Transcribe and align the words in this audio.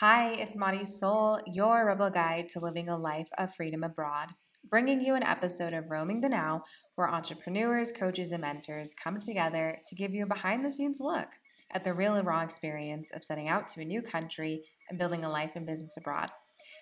Hi, 0.00 0.34
it's 0.34 0.54
Marisol, 0.54 1.40
your 1.52 1.86
rebel 1.86 2.08
guide 2.08 2.48
to 2.50 2.60
living 2.60 2.88
a 2.88 2.96
life 2.96 3.26
of 3.36 3.52
freedom 3.52 3.82
abroad, 3.82 4.28
bringing 4.70 5.00
you 5.00 5.16
an 5.16 5.24
episode 5.24 5.74
of 5.74 5.90
Roaming 5.90 6.20
the 6.20 6.28
Now 6.28 6.62
where 6.94 7.10
entrepreneurs, 7.10 7.90
coaches, 7.90 8.30
and 8.30 8.42
mentors 8.42 8.94
come 8.94 9.18
together 9.18 9.78
to 9.88 9.96
give 9.96 10.14
you 10.14 10.22
a 10.22 10.28
behind 10.28 10.64
the 10.64 10.70
scenes 10.70 10.98
look 11.00 11.30
at 11.72 11.82
the 11.82 11.92
real 11.92 12.14
and 12.14 12.28
raw 12.28 12.42
experience 12.42 13.10
of 13.10 13.24
setting 13.24 13.48
out 13.48 13.68
to 13.70 13.80
a 13.80 13.84
new 13.84 14.00
country 14.00 14.62
and 14.88 15.00
building 15.00 15.24
a 15.24 15.28
life 15.28 15.56
and 15.56 15.66
business 15.66 15.96
abroad. 15.96 16.30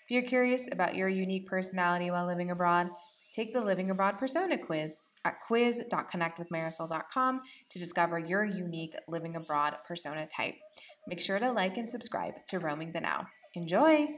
If 0.05 0.11
you're 0.11 0.21
curious 0.21 0.69
about 0.71 0.95
your 0.95 1.09
unique 1.09 1.47
personality 1.47 2.11
while 2.11 2.27
living 2.27 2.51
abroad, 2.51 2.91
take 3.35 3.55
the 3.55 3.63
Living 3.63 3.89
Abroad 3.89 4.19
Persona 4.19 4.59
quiz 4.59 4.99
at 5.25 5.41
quiz.connectwithmarisol.com 5.41 7.41
to 7.71 7.79
discover 7.79 8.19
your 8.19 8.45
unique 8.45 8.95
living 9.09 9.37
abroad 9.37 9.77
persona 9.89 10.29
type. 10.37 10.57
Make 11.09 11.21
sure 11.21 11.39
to 11.39 11.53
like 11.53 11.77
and 11.77 11.89
subscribe 11.89 12.35
to 12.49 12.59
Roaming 12.59 12.91
the 12.91 13.01
Now. 13.01 13.29
Enjoy! 13.55 14.09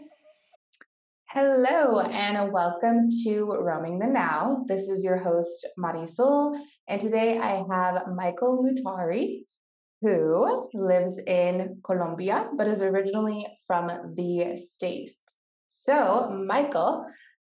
Hello 1.28 2.00
and 2.00 2.50
welcome 2.50 3.10
to 3.24 3.44
Roaming 3.60 3.98
the 3.98 4.06
Now. 4.06 4.64
This 4.66 4.88
is 4.88 5.04
your 5.04 5.18
host, 5.18 5.68
Marisol, 5.78 6.58
and 6.88 6.98
today 6.98 7.38
I 7.38 7.62
have 7.70 8.06
Michael 8.16 8.64
Multari, 8.64 9.40
who 10.00 10.70
lives 10.72 11.20
in 11.26 11.78
Colombia 11.84 12.48
but 12.56 12.66
is 12.66 12.80
originally 12.80 13.46
from 13.66 13.88
the 14.16 14.56
States. 14.56 15.16
So, 15.66 16.30
Michael, 16.30 17.04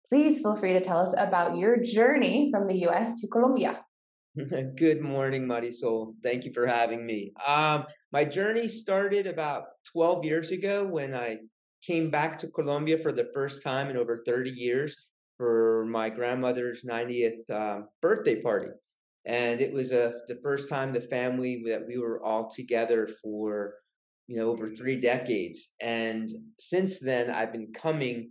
please 0.07 0.43
feel 0.43 0.57
free 0.57 0.75
to 0.75 0.83
tell 0.83 0.99
us 0.99 1.15
about 1.17 1.57
your 1.57 1.79
journey 1.79 2.51
from 2.53 2.67
the 2.67 2.87
US 2.89 3.19
to 3.23 3.29
Colombia. 3.29 3.81
Good 4.77 5.01
morning, 5.01 5.47
Marisol. 5.47 6.15
Thank 6.23 6.45
you 6.45 6.53
for 6.53 6.67
having 6.67 7.05
me. 7.05 7.33
Um, 7.45 7.85
my 8.13 8.25
journey 8.25 8.69
started 8.69 9.27
about 9.27 9.65
12 9.93 10.25
years 10.25 10.53
ago 10.53 10.85
when 10.85 11.15
I 11.15 11.39
came 11.83 12.11
back 12.11 12.39
to 12.39 12.49
Colombia 12.49 12.99
for 12.99 13.11
the 13.11 13.29
first 13.35 13.63
time 13.65 13.91
in 13.91 13.97
over 13.97 14.23
30 14.25 14.51
years 14.51 14.97
for 15.37 15.85
my 15.87 16.11
grandmother's 16.11 16.85
90th 16.85 17.51
uh, 17.51 17.81
birthday 18.01 18.41
party. 18.41 18.69
And 19.25 19.61
it 19.61 19.73
was 19.73 19.93
uh, 19.93 20.13
the 20.29 20.39
first 20.43 20.69
time 20.69 20.93
the 20.93 21.01
family 21.01 21.65
that 21.67 21.85
we 21.87 21.99
were 21.99 22.23
all 22.23 22.49
together 22.49 23.09
for, 23.23 23.75
you 24.29 24.37
know, 24.37 24.49
over 24.51 24.69
three 24.69 25.01
decades. 25.01 25.75
And 25.81 26.31
since 26.59 27.01
then, 27.01 27.31
I've 27.31 27.53
been 27.53 27.73
coming 27.73 28.31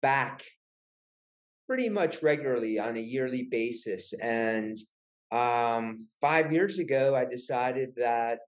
back 0.00 0.42
pretty 1.68 1.90
much 1.90 2.22
regularly 2.22 2.78
on 2.78 2.96
a 2.96 3.00
yearly 3.00 3.44
basis. 3.44 4.12
And 4.14 4.78
um, 5.32 6.06
five 6.20 6.52
years 6.52 6.78
ago, 6.78 7.16
I 7.16 7.24
decided 7.24 7.94
that 7.96 8.40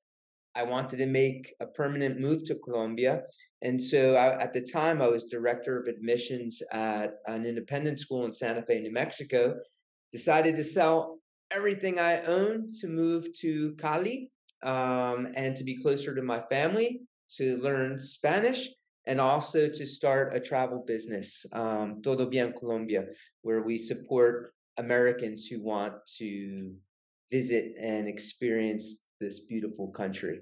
I 0.54 0.62
wanted 0.62 0.98
to 0.98 1.06
make 1.06 1.52
a 1.60 1.66
permanent 1.66 2.20
move 2.20 2.44
to 2.44 2.54
Colombia. 2.54 3.22
And 3.62 3.80
so 3.82 4.14
I, 4.14 4.41
at 4.41 4.52
the 4.52 4.60
time, 4.60 5.02
I 5.02 5.08
was 5.08 5.24
director 5.24 5.80
of 5.80 5.88
admissions 5.88 6.62
at 6.70 7.14
an 7.26 7.44
independent 7.44 7.98
school 7.98 8.24
in 8.24 8.32
Santa 8.32 8.62
Fe, 8.62 8.80
New 8.80 8.92
Mexico. 8.92 9.56
Decided 10.12 10.56
to 10.56 10.62
sell 10.62 11.18
everything 11.50 11.98
I 11.98 12.18
owned 12.22 12.68
to 12.80 12.86
move 12.86 13.32
to 13.41 13.74
Cali 13.80 14.30
um, 14.62 15.32
and 15.34 15.56
to 15.56 15.64
be 15.64 15.82
closer 15.82 16.14
to 16.14 16.22
my 16.22 16.42
family, 16.50 17.00
to 17.36 17.56
learn 17.58 17.98
Spanish, 17.98 18.69
and 19.06 19.20
also 19.20 19.69
to 19.69 19.86
start 19.86 20.34
a 20.36 20.41
travel 20.41 20.84
business, 20.86 21.44
um, 21.52 22.00
Todo 22.02 22.26
Bien 22.26 22.52
Colombia, 22.58 23.06
where 23.42 23.62
we 23.62 23.76
support 23.76 24.53
Americans 24.78 25.47
who 25.47 25.62
want 25.62 25.94
to 26.19 26.75
visit 27.30 27.75
and 27.80 28.08
experience 28.08 29.06
this 29.20 29.41
beautiful 29.41 29.89
country. 29.89 30.41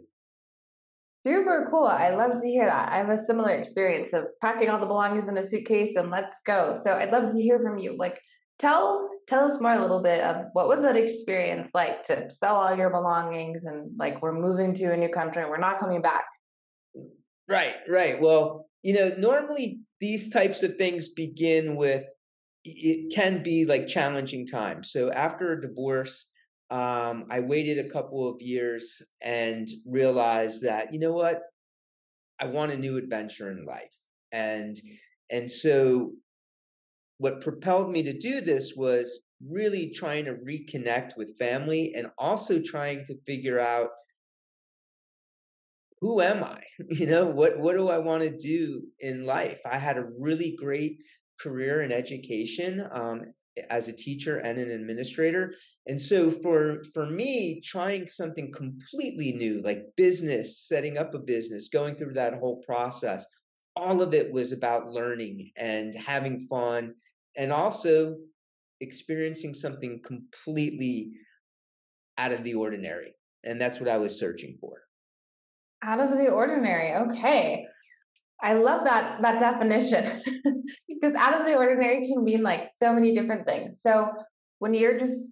Super 1.24 1.68
cool. 1.70 1.84
I 1.84 2.10
love 2.10 2.32
to 2.40 2.48
hear 2.48 2.64
that. 2.64 2.92
I 2.92 2.96
have 2.96 3.08
a 3.08 3.16
similar 3.16 3.50
experience 3.50 4.12
of 4.12 4.24
packing 4.40 4.68
all 4.68 4.80
the 4.80 4.86
belongings 4.86 5.28
in 5.28 5.36
a 5.36 5.42
suitcase 5.42 5.94
and 5.94 6.10
let's 6.10 6.34
go. 6.44 6.74
So 6.74 6.94
I'd 6.94 7.12
love 7.12 7.30
to 7.30 7.40
hear 7.40 7.60
from 7.60 7.78
you. 7.78 7.96
Like 7.96 8.20
tell 8.58 9.08
tell 9.28 9.44
us 9.44 9.60
more 9.60 9.74
a 9.74 9.80
little 9.80 10.02
bit 10.02 10.20
of 10.20 10.46
what 10.52 10.66
was 10.66 10.82
that 10.82 10.96
experience 10.96 11.68
like 11.74 12.04
to 12.06 12.28
sell 12.30 12.56
all 12.56 12.76
your 12.76 12.90
belongings 12.90 13.66
and 13.66 13.96
like 13.96 14.20
we're 14.20 14.32
moving 14.32 14.74
to 14.74 14.92
a 14.92 14.96
new 14.96 15.08
country 15.08 15.42
and 15.42 15.50
we're 15.50 15.58
not 15.58 15.78
coming 15.78 16.02
back. 16.02 16.24
Right, 17.48 17.74
right. 17.88 18.20
Well, 18.20 18.68
you 18.82 18.94
know, 18.94 19.14
normally 19.16 19.80
these 20.00 20.30
types 20.30 20.62
of 20.62 20.76
things 20.76 21.08
begin 21.10 21.76
with 21.76 22.04
it 22.64 23.12
can 23.14 23.42
be 23.42 23.64
like 23.64 23.88
challenging 23.88 24.46
times. 24.46 24.92
So 24.92 25.10
after 25.12 25.52
a 25.52 25.60
divorce, 25.60 26.30
um, 26.70 27.26
I 27.30 27.40
waited 27.40 27.78
a 27.78 27.90
couple 27.90 28.28
of 28.28 28.40
years 28.40 29.02
and 29.20 29.68
realized 29.86 30.62
that 30.62 30.92
you 30.92 30.98
know 30.98 31.12
what, 31.12 31.40
I 32.40 32.46
want 32.46 32.72
a 32.72 32.76
new 32.76 32.96
adventure 32.96 33.50
in 33.50 33.64
life, 33.64 33.96
and 34.32 34.76
and 35.30 35.50
so 35.50 36.12
what 37.18 37.40
propelled 37.40 37.90
me 37.90 38.02
to 38.02 38.18
do 38.18 38.40
this 38.40 38.74
was 38.76 39.20
really 39.48 39.90
trying 39.90 40.24
to 40.24 40.34
reconnect 40.34 41.16
with 41.16 41.36
family 41.38 41.94
and 41.94 42.08
also 42.18 42.60
trying 42.60 43.04
to 43.06 43.16
figure 43.26 43.60
out 43.60 43.90
who 46.00 46.20
am 46.20 46.42
I? 46.42 46.62
You 46.88 47.06
know, 47.06 47.26
what 47.26 47.58
what 47.58 47.76
do 47.76 47.88
I 47.88 47.98
want 47.98 48.22
to 48.22 48.36
do 48.36 48.82
in 48.98 49.24
life? 49.24 49.60
I 49.64 49.78
had 49.78 49.98
a 49.98 50.08
really 50.18 50.56
great 50.58 50.98
career 51.42 51.82
in 51.82 51.92
education 51.92 52.86
um, 52.92 53.22
as 53.70 53.88
a 53.88 53.92
teacher 53.92 54.38
and 54.38 54.58
an 54.58 54.70
administrator. 54.70 55.54
And 55.86 56.00
so 56.00 56.30
for 56.30 56.82
for 56.94 57.06
me 57.06 57.60
trying 57.60 58.08
something 58.08 58.52
completely 58.52 59.32
new 59.32 59.60
like 59.62 59.84
business 59.96 60.58
setting 60.58 60.96
up 60.96 61.14
a 61.14 61.18
business 61.18 61.68
going 61.68 61.96
through 61.96 62.14
that 62.14 62.34
whole 62.34 62.62
process 62.64 63.26
all 63.76 64.02
of 64.02 64.14
it 64.14 64.32
was 64.32 64.52
about 64.52 64.88
learning 64.88 65.50
and 65.56 65.94
having 65.94 66.46
fun 66.48 66.94
and 67.36 67.52
also 67.52 68.16
experiencing 68.80 69.54
something 69.54 70.00
completely 70.04 71.12
out 72.18 72.32
of 72.32 72.44
the 72.44 72.54
ordinary. 72.54 73.14
And 73.44 73.60
that's 73.60 73.80
what 73.80 73.88
i 73.88 73.96
was 73.96 74.18
searching 74.18 74.56
for. 74.60 74.82
Out 75.82 76.00
of 76.00 76.16
the 76.16 76.28
ordinary 76.28 76.94
okay 76.94 77.66
I 78.42 78.54
love 78.54 78.84
that 78.84 79.22
that 79.22 79.38
definition 79.38 80.20
because 80.88 81.14
out 81.14 81.40
of 81.40 81.46
the 81.46 81.56
ordinary 81.56 82.06
can 82.06 82.24
mean 82.24 82.42
like 82.42 82.70
so 82.74 82.92
many 82.92 83.14
different 83.14 83.46
things. 83.46 83.80
So 83.80 84.12
when 84.58 84.74
you're 84.74 84.98
just 84.98 85.30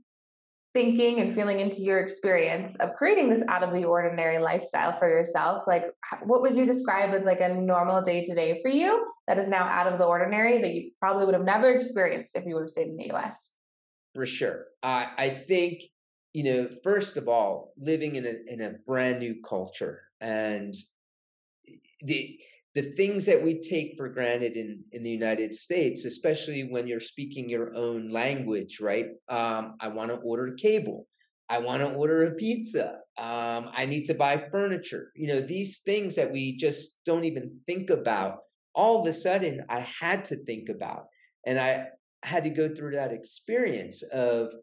thinking 0.73 1.19
and 1.19 1.35
feeling 1.35 1.59
into 1.59 1.83
your 1.83 1.99
experience 1.99 2.77
of 2.77 2.95
creating 2.95 3.29
this 3.29 3.43
out 3.49 3.65
of 3.65 3.73
the 3.73 3.85
ordinary 3.85 4.39
lifestyle 4.39 4.93
for 4.93 5.09
yourself, 5.09 5.65
like 5.67 5.87
what 6.23 6.43
would 6.43 6.55
you 6.55 6.65
describe 6.65 7.11
as 7.11 7.25
like 7.25 7.41
a 7.41 7.49
normal 7.49 8.01
day 8.01 8.23
to 8.23 8.35
day 8.35 8.61
for 8.63 8.69
you 8.69 9.07
that 9.27 9.39
is 9.39 9.49
now 9.49 9.65
out 9.65 9.89
of 9.89 9.99
the 9.99 10.05
ordinary 10.05 10.61
that 10.61 10.73
you 10.73 10.93
probably 11.01 11.25
would 11.25 11.35
have 11.35 11.45
never 11.45 11.75
experienced 11.75 12.37
if 12.37 12.45
you 12.47 12.55
would 12.55 12.63
have 12.63 12.71
stayed 12.71 12.89
in 12.89 12.97
the 12.97 13.13
US? 13.13 13.53
For 14.15 14.27
sure. 14.27 14.67
I 14.83 15.09
I 15.19 15.31
think 15.31 15.83
you 16.33 16.45
know, 16.45 16.69
first 16.85 17.17
of 17.17 17.29
all, 17.29 17.73
living 17.77 18.15
in 18.15 18.25
a 18.25 18.35
in 18.47 18.61
a 18.61 18.75
brand 18.87 19.19
new 19.19 19.41
culture 19.43 20.03
and 20.21 20.75
eh, 21.69 21.75
the 22.03 22.39
the 22.75 22.83
things 22.83 23.27
that 23.27 23.43
we 23.43 23.61
take 23.61 23.95
for 23.97 24.09
granted 24.09 24.57
in, 24.57 24.85
in 24.93 25.03
the 25.03 25.11
United 25.11 25.53
States, 25.53 26.05
especially 26.05 26.63
when 26.63 26.87
you're 26.87 27.01
speaking 27.01 27.49
your 27.49 27.75
own 27.75 28.09
language, 28.09 28.81
right? 28.81 29.07
Um, 29.29 29.75
I 29.81 29.89
want 29.89 30.11
to 30.11 30.17
order 30.17 30.53
cable. 30.55 31.07
I 31.49 31.59
want 31.59 31.83
to 31.83 31.89
order 31.89 32.25
a 32.25 32.35
pizza. 32.35 32.99
Um, 33.19 33.71
I 33.75 33.87
need 33.87 34.05
to 34.05 34.15
buy 34.15 34.45
furniture. 34.53 35.11
You 35.17 35.29
know, 35.29 35.41
these 35.41 35.81
things 35.81 36.15
that 36.15 36.31
we 36.31 36.57
just 36.57 36.99
don't 37.05 37.25
even 37.25 37.59
think 37.67 37.91
about. 37.91 38.39
All 38.73 39.01
of 39.01 39.07
a 39.09 39.13
sudden, 39.13 39.65
I 39.69 39.81
had 39.81 40.25
to 40.27 40.37
think 40.37 40.69
about. 40.69 41.07
And 41.45 41.59
I 41.59 41.89
had 42.23 42.45
to 42.45 42.51
go 42.51 42.69
through 42.69 42.93
that 42.93 43.13
experience 43.13 44.05
of 44.05 44.55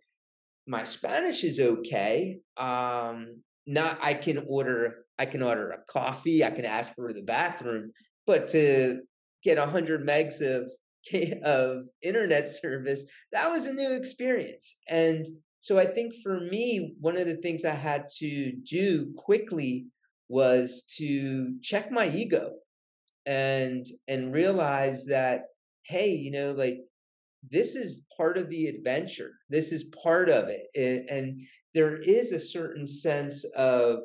my 0.65 0.85
Spanish 0.85 1.43
is 1.43 1.59
okay. 1.59 2.39
Um, 2.55 3.41
not 3.65 3.99
I 4.01 4.13
can 4.13 4.45
order 4.47 5.06
I 5.19 5.25
can 5.25 5.41
order 5.41 5.71
a 5.71 5.91
coffee, 5.91 6.43
I 6.43 6.51
can 6.51 6.65
ask 6.65 6.93
for 6.93 7.13
the 7.13 7.21
bathroom, 7.21 7.91
but 8.25 8.47
to 8.49 9.01
get 9.43 9.57
100 9.57 10.05
megs 10.05 10.41
of 10.41 10.69
of 11.43 11.85
internet 12.01 12.49
service, 12.61 13.05
that 13.31 13.49
was 13.49 13.65
a 13.65 13.73
new 13.73 13.93
experience. 13.93 14.77
And 14.89 15.25
so 15.59 15.79
I 15.79 15.85
think 15.85 16.13
for 16.23 16.39
me, 16.39 16.95
one 16.99 17.17
of 17.17 17.27
the 17.27 17.37
things 17.37 17.65
I 17.65 17.71
had 17.71 18.07
to 18.19 18.51
do 18.51 19.13
quickly 19.17 19.87
was 20.29 20.83
to 20.97 21.57
check 21.61 21.91
my 21.91 22.09
ego 22.09 22.51
and 23.25 23.85
and 24.07 24.33
realize 24.33 25.05
that 25.05 25.45
hey, 25.87 26.11
you 26.11 26.31
know, 26.31 26.51
like 26.51 26.79
this 27.49 27.75
is 27.75 28.03
part 28.15 28.37
of 28.37 28.49
the 28.49 28.67
adventure. 28.67 29.31
This 29.49 29.71
is 29.71 29.91
part 30.03 30.29
of 30.29 30.49
it. 30.49 30.63
And, 30.75 31.09
and 31.09 31.41
there 31.73 31.97
is 31.97 32.31
a 32.31 32.39
certain 32.39 32.87
sense 32.87 33.45
of 33.55 33.99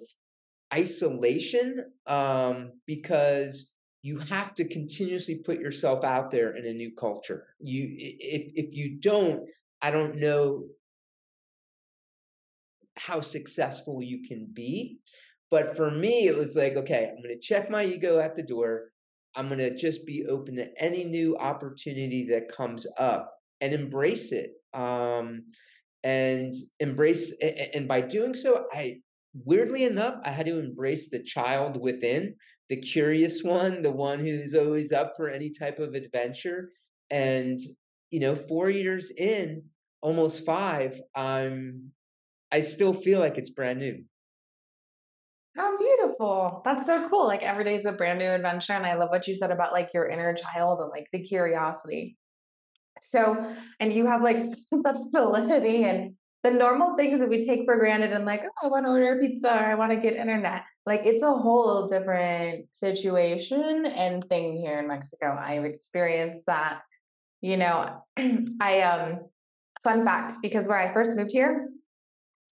isolation 0.73 1.77
um, 2.07 2.73
because 2.87 3.73
you 4.03 4.19
have 4.19 4.55
to 4.55 4.67
continuously 4.67 5.37
put 5.45 5.61
yourself 5.61 6.05
out 6.05 6.31
there 6.31 6.57
in 6.57 6.67
a 6.67 6.73
new 6.73 6.93
culture. 6.95 7.47
You, 7.61 7.87
if 7.91 8.53
if 8.55 8.75
you 8.75 8.99
don't, 8.99 9.49
I 9.81 9.91
don't 9.91 10.17
know 10.17 10.65
how 12.97 13.21
successful 13.21 14.03
you 14.03 14.27
can 14.27 14.49
be. 14.53 14.99
But 15.51 15.77
for 15.77 15.91
me, 15.91 16.27
it 16.27 16.37
was 16.37 16.57
like, 16.57 16.77
okay, 16.77 17.11
I'm 17.11 17.23
going 17.23 17.35
to 17.35 17.41
check 17.41 17.71
my 17.71 17.85
ego 17.85 18.19
at 18.19 18.37
the 18.37 18.43
door. 18.43 18.91
I'm 19.37 19.49
going 19.49 19.59
to 19.59 19.77
just 19.77 20.07
be 20.07 20.27
open 20.27 20.57
to 20.57 20.69
any 20.83 21.05
new 21.05 21.37
opportunity 21.37 22.29
that 22.31 22.55
comes 22.55 22.87
up 22.99 23.33
and 23.61 23.73
embrace 23.73 24.33
it. 24.33 24.53
Um, 24.75 25.45
and 26.05 26.55
embrace, 26.81 27.33
and 27.75 27.87
by 27.87 28.01
doing 28.01 28.35
so, 28.35 28.67
I 28.73 29.03
weirdly 29.35 29.85
enough, 29.85 30.17
I 30.25 30.31
had 30.31 30.47
to 30.47 30.59
embrace 30.59 31.09
the 31.09 31.23
child 31.23 31.81
within, 31.81 32.35
the 32.69 32.77
curious 32.77 33.43
one, 33.43 33.83
the 33.83 33.91
one 33.91 34.19
who's 34.19 34.55
always 34.55 34.93
up 34.93 35.15
for 35.17 35.29
any 35.29 35.51
type 35.51 35.79
of 35.79 35.95
adventure. 35.95 36.71
And, 37.11 37.61
you 38.11 38.21
know, 38.21 38.35
four 38.35 38.71
years 38.71 39.11
in, 39.11 39.65
almost 40.01 40.47
five, 40.47 41.01
I'm, 41.15 41.93
I 42.51 42.61
still 42.61 42.93
feel 42.93 43.21
like 43.21 43.39
it's 43.39 43.51
brand 43.51 43.79
new. 43.79 44.05
How 45.57 45.77
beautiful. 45.77 46.63
That's 46.65 46.87
so 46.87 47.09
cool. 47.11 47.27
Like 47.27 47.43
every 47.43 47.65
day 47.65 47.75
is 47.75 47.85
a 47.85 47.93
brand 47.93 48.19
new 48.19 48.31
adventure. 48.31 48.73
And 48.73 48.87
I 48.87 48.95
love 48.95 49.11
what 49.11 49.29
you 49.29 49.35
said 49.35 49.51
about 49.51 49.73
like 49.73 49.93
your 49.93 50.09
inner 50.09 50.33
child 50.35 50.81
and 50.81 50.89
like 50.89 51.09
the 51.13 51.21
curiosity. 51.21 52.17
So, 53.03 53.55
and 53.81 53.93
you 53.93 54.07
have 54.07 54.23
like 54.23 54.41
such 54.83 54.97
validity 55.13 55.85
and 55.85 56.15
the 56.43 56.51
normal 56.51 56.97
things 56.97 57.21
that 57.21 57.29
we 57.29 57.47
take 57.47 57.65
for 57.65 57.77
granted 57.77 58.13
and 58.13 58.25
like, 58.25 58.43
oh, 58.45 58.67
I 58.67 58.71
want 58.71 58.87
to 58.87 58.91
order 58.91 59.17
a 59.17 59.21
pizza 59.21 59.49
or 59.49 59.65
I 59.65 59.75
want 59.75 59.93
to 59.93 59.97
get 59.97 60.17
internet. 60.17 60.65
Like 60.85 61.03
it's 61.05 61.23
a 61.23 61.33
whole 61.33 61.87
different 61.87 62.67
situation 62.73 63.87
and 63.87 64.25
thing 64.29 64.57
here 64.57 64.81
in 64.81 64.89
Mexico. 64.89 65.37
I've 65.39 65.65
experienced 65.65 66.47
that, 66.47 66.83
you 67.41 67.57
know, 67.57 68.05
I 68.61 68.81
um 68.81 69.21
fun 69.85 70.03
fact, 70.03 70.35
because 70.43 70.67
where 70.67 70.79
I 70.79 70.93
first 70.93 71.13
moved 71.13 71.33
here, 71.33 71.69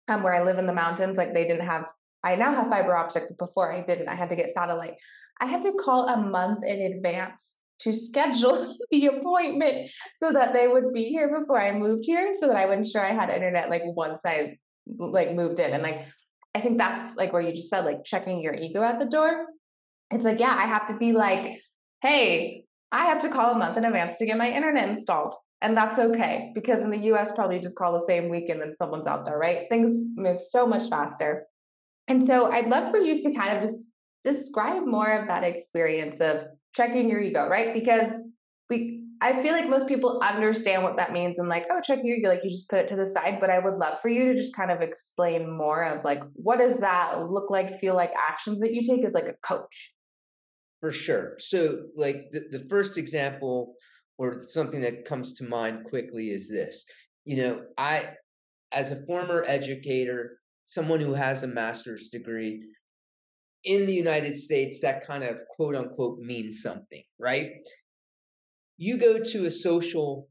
um, 0.07 0.23
where 0.23 0.33
I 0.33 0.43
live 0.43 0.57
in 0.59 0.67
the 0.67 0.73
mountains, 0.73 1.17
like 1.17 1.33
they 1.33 1.47
didn't 1.47 1.65
have 1.65 1.85
I 2.23 2.35
now 2.35 2.53
have 2.53 2.67
fiber 2.67 2.95
optic, 2.95 3.27
but 3.29 3.37
before 3.37 3.71
I 3.71 3.81
didn't. 3.81 4.09
I 4.09 4.15
had 4.15 4.29
to 4.29 4.35
get 4.35 4.49
satellite. 4.49 4.95
I 5.39 5.45
had 5.45 5.61
to 5.61 5.73
call 5.79 6.09
a 6.09 6.17
month 6.17 6.63
in 6.63 6.93
advance 6.93 7.55
to 7.79 7.93
schedule 7.93 8.77
the 8.91 9.07
appointment 9.07 9.89
so 10.15 10.31
that 10.31 10.53
they 10.53 10.67
would 10.67 10.93
be 10.93 11.05
here 11.05 11.39
before 11.39 11.61
I 11.61 11.71
moved 11.71 12.05
here 12.05 12.33
so 12.33 12.47
that 12.47 12.55
I 12.55 12.65
would 12.65 12.77
ensure 12.77 13.05
I 13.05 13.13
had 13.13 13.29
internet 13.29 13.69
like 13.69 13.83
once 13.85 14.21
I 14.25 14.57
like 14.97 15.33
moved 15.33 15.59
in. 15.59 15.73
And 15.73 15.83
like 15.83 16.01
I 16.55 16.61
think 16.61 16.77
that's 16.77 17.15
like 17.15 17.31
where 17.31 17.41
you 17.41 17.53
just 17.53 17.69
said 17.69 17.85
like 17.85 18.03
checking 18.03 18.41
your 18.41 18.53
ego 18.53 18.81
at 18.83 18.99
the 18.99 19.05
door. 19.05 19.45
It's 20.11 20.25
like, 20.25 20.39
yeah, 20.39 20.55
I 20.55 20.65
have 20.65 20.87
to 20.87 20.97
be 20.97 21.13
like, 21.13 21.61
hey, 22.01 22.65
I 22.91 23.05
have 23.05 23.19
to 23.21 23.29
call 23.29 23.51
a 23.51 23.57
month 23.57 23.77
in 23.77 23.85
advance 23.85 24.17
to 24.17 24.25
get 24.25 24.37
my 24.37 24.51
internet 24.51 24.89
installed. 24.89 25.35
And 25.61 25.75
that's 25.75 25.99
okay 25.99 26.51
because 26.55 26.79
in 26.79 26.89
the 26.89 27.13
US, 27.13 27.31
probably 27.35 27.59
just 27.59 27.75
call 27.75 27.93
the 27.93 28.05
same 28.05 28.29
week 28.29 28.49
and 28.49 28.61
then 28.61 28.75
someone's 28.75 29.07
out 29.07 29.25
there, 29.25 29.37
right? 29.37 29.67
Things 29.69 30.05
move 30.15 30.39
so 30.39 30.65
much 30.65 30.89
faster. 30.89 31.45
And 32.07 32.23
so 32.23 32.45
I'd 32.45 32.67
love 32.67 32.89
for 32.89 32.97
you 32.97 33.21
to 33.21 33.33
kind 33.35 33.55
of 33.55 33.63
just 33.63 33.79
describe 34.23 34.85
more 34.85 35.11
of 35.11 35.27
that 35.27 35.43
experience 35.43 36.19
of 36.19 36.45
checking 36.75 37.09
your 37.09 37.19
ego, 37.19 37.47
right? 37.47 37.73
Because 37.73 38.21
we 38.69 39.03
I 39.21 39.41
feel 39.41 39.51
like 39.51 39.69
most 39.69 39.87
people 39.87 40.21
understand 40.23 40.83
what 40.83 40.95
that 40.95 41.11
means 41.11 41.39
and 41.39 41.49
like, 41.49 41.65
oh, 41.69 41.81
checking 41.83 42.05
your 42.05 42.17
ego, 42.17 42.29
like 42.29 42.39
you 42.43 42.49
just 42.49 42.69
put 42.69 42.79
it 42.79 42.87
to 42.87 42.95
the 42.95 43.05
side. 43.05 43.39
But 43.41 43.49
I 43.49 43.59
would 43.59 43.75
love 43.75 43.99
for 44.01 44.07
you 44.07 44.31
to 44.31 44.35
just 44.35 44.55
kind 44.55 44.71
of 44.71 44.81
explain 44.81 45.57
more 45.57 45.83
of 45.83 46.05
like 46.05 46.21
what 46.33 46.59
does 46.59 46.79
that 46.79 47.29
look 47.29 47.49
like, 47.49 47.79
feel 47.79 47.95
like 47.95 48.11
actions 48.15 48.61
that 48.61 48.73
you 48.73 48.81
take 48.81 49.05
as 49.05 49.11
like 49.11 49.25
a 49.25 49.35
coach. 49.45 49.93
For 50.79 50.91
sure. 50.91 51.35
So 51.39 51.87
like 51.95 52.31
the, 52.31 52.45
the 52.49 52.65
first 52.69 52.97
example 52.97 53.73
or 54.17 54.43
something 54.43 54.81
that 54.81 55.03
comes 55.03 55.33
to 55.33 55.43
mind 55.43 55.83
quickly 55.85 56.29
is 56.29 56.49
this. 56.49 56.85
You 57.25 57.37
know, 57.37 57.61
I 57.77 58.11
as 58.71 58.91
a 58.91 59.05
former 59.05 59.43
educator, 59.45 60.39
someone 60.63 61.01
who 61.01 61.13
has 61.13 61.43
a 61.43 61.47
master's 61.47 62.07
degree 62.07 62.63
in 63.63 63.85
the 63.85 63.93
United 63.93 64.39
States, 64.39 64.81
that 64.81 65.05
kind 65.05 65.23
of 65.23 65.41
quote 65.47 65.75
unquote 65.75 66.19
means 66.19 66.61
something, 66.61 67.03
right? 67.17 67.51
You 68.77 68.97
go 68.97 69.19
to 69.19 69.45
a 69.45 69.51
social 69.51 70.29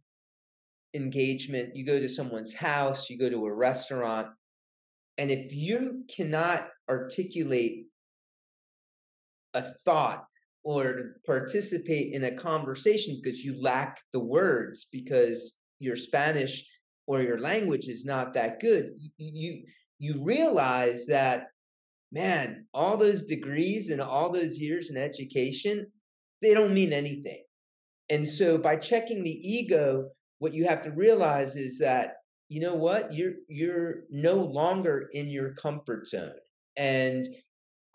engagement, 0.95 1.77
you 1.77 1.85
go 1.85 2.01
to 2.01 2.09
someone's 2.09 2.55
house, 2.55 3.11
you 3.11 3.19
go 3.19 3.29
to 3.29 3.45
a 3.45 3.53
restaurant, 3.53 4.29
and 5.19 5.31
if 5.31 5.53
you 5.53 6.05
cannot 6.09 6.69
articulate 6.89 7.87
a 9.55 9.63
thought 9.63 10.25
or 10.63 11.17
participate 11.27 12.13
in 12.13 12.25
a 12.25 12.31
conversation 12.31 13.19
because 13.23 13.45
you 13.45 13.61
lack 13.61 14.01
the 14.13 14.21
words 14.21 14.87
because 14.93 15.55
your 15.81 15.97
Spanish 15.97 16.67
or 17.07 17.23
your 17.23 17.39
language 17.39 17.89
is 17.89 18.05
not 18.05 18.33
that 18.35 18.61
good, 18.61 18.93
you 19.17 19.65
you 19.99 20.23
realize 20.23 21.07
that 21.07 21.49
man 22.13 22.67
all 22.73 22.97
those 22.97 23.25
degrees 23.25 23.91
and 23.91 24.01
all 24.01 24.31
those 24.31 24.59
years 24.59 24.91
in 24.91 24.97
education 24.97 25.87
they 26.41 26.55
don't 26.55 26.75
mean 26.75 26.93
anything. 26.93 27.43
And 28.11 28.27
so 28.27 28.59
by 28.59 28.77
checking 28.77 29.23
the 29.23 29.31
ego 29.31 30.11
what 30.39 30.55
you 30.55 30.67
have 30.67 30.81
to 30.83 30.93
realize 30.93 31.57
is 31.57 31.79
that 31.81 32.15
you 32.49 32.61
know 32.61 32.75
what? 32.75 33.13
You're 33.13 33.35
you're 33.49 34.05
no 34.11 34.37
longer 34.37 35.09
in 35.13 35.29
your 35.29 35.53
comfort 35.55 36.09
zone. 36.09 36.33
And 36.77 37.27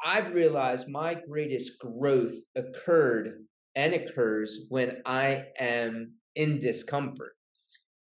i've 0.06 0.34
realized 0.34 0.90
my 0.90 1.14
greatest 1.14 1.80
growth 1.80 2.36
occurred 2.56 3.46
and 3.76 3.94
occurs 3.94 4.66
when 4.68 4.98
i 5.06 5.46
am 5.60 6.14
in 6.36 6.60
discomfort. 6.60 7.34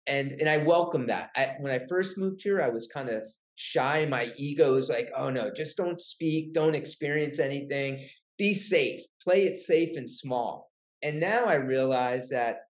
And 0.08 0.32
and 0.32 0.50
i 0.50 0.58
welcome 0.58 1.08
that. 1.08 1.30
I, 1.36 1.54
when 1.60 1.72
i 1.72 1.86
first 1.88 2.18
moved 2.18 2.42
here 2.44 2.62
i 2.62 2.70
was 2.70 2.88
kind 2.94 3.10
of 3.10 3.28
shy. 3.56 4.06
My 4.06 4.32
ego 4.38 4.76
is 4.76 4.90
like, 4.90 5.12
oh 5.16 5.30
no, 5.30 5.52
just 5.52 5.78
don't 5.78 6.02
speak, 6.02 6.54
don't 6.54 6.76
experience 6.76 7.40
anything. 7.40 8.06
Be 8.38 8.54
safe, 8.54 9.02
play 9.24 9.44
it 9.44 9.60
safe 9.60 9.98
and 9.98 10.10
small. 10.10 10.72
And 11.04 11.20
now 11.20 11.46
I 11.46 11.56
realize 11.56 12.30
that 12.30 12.62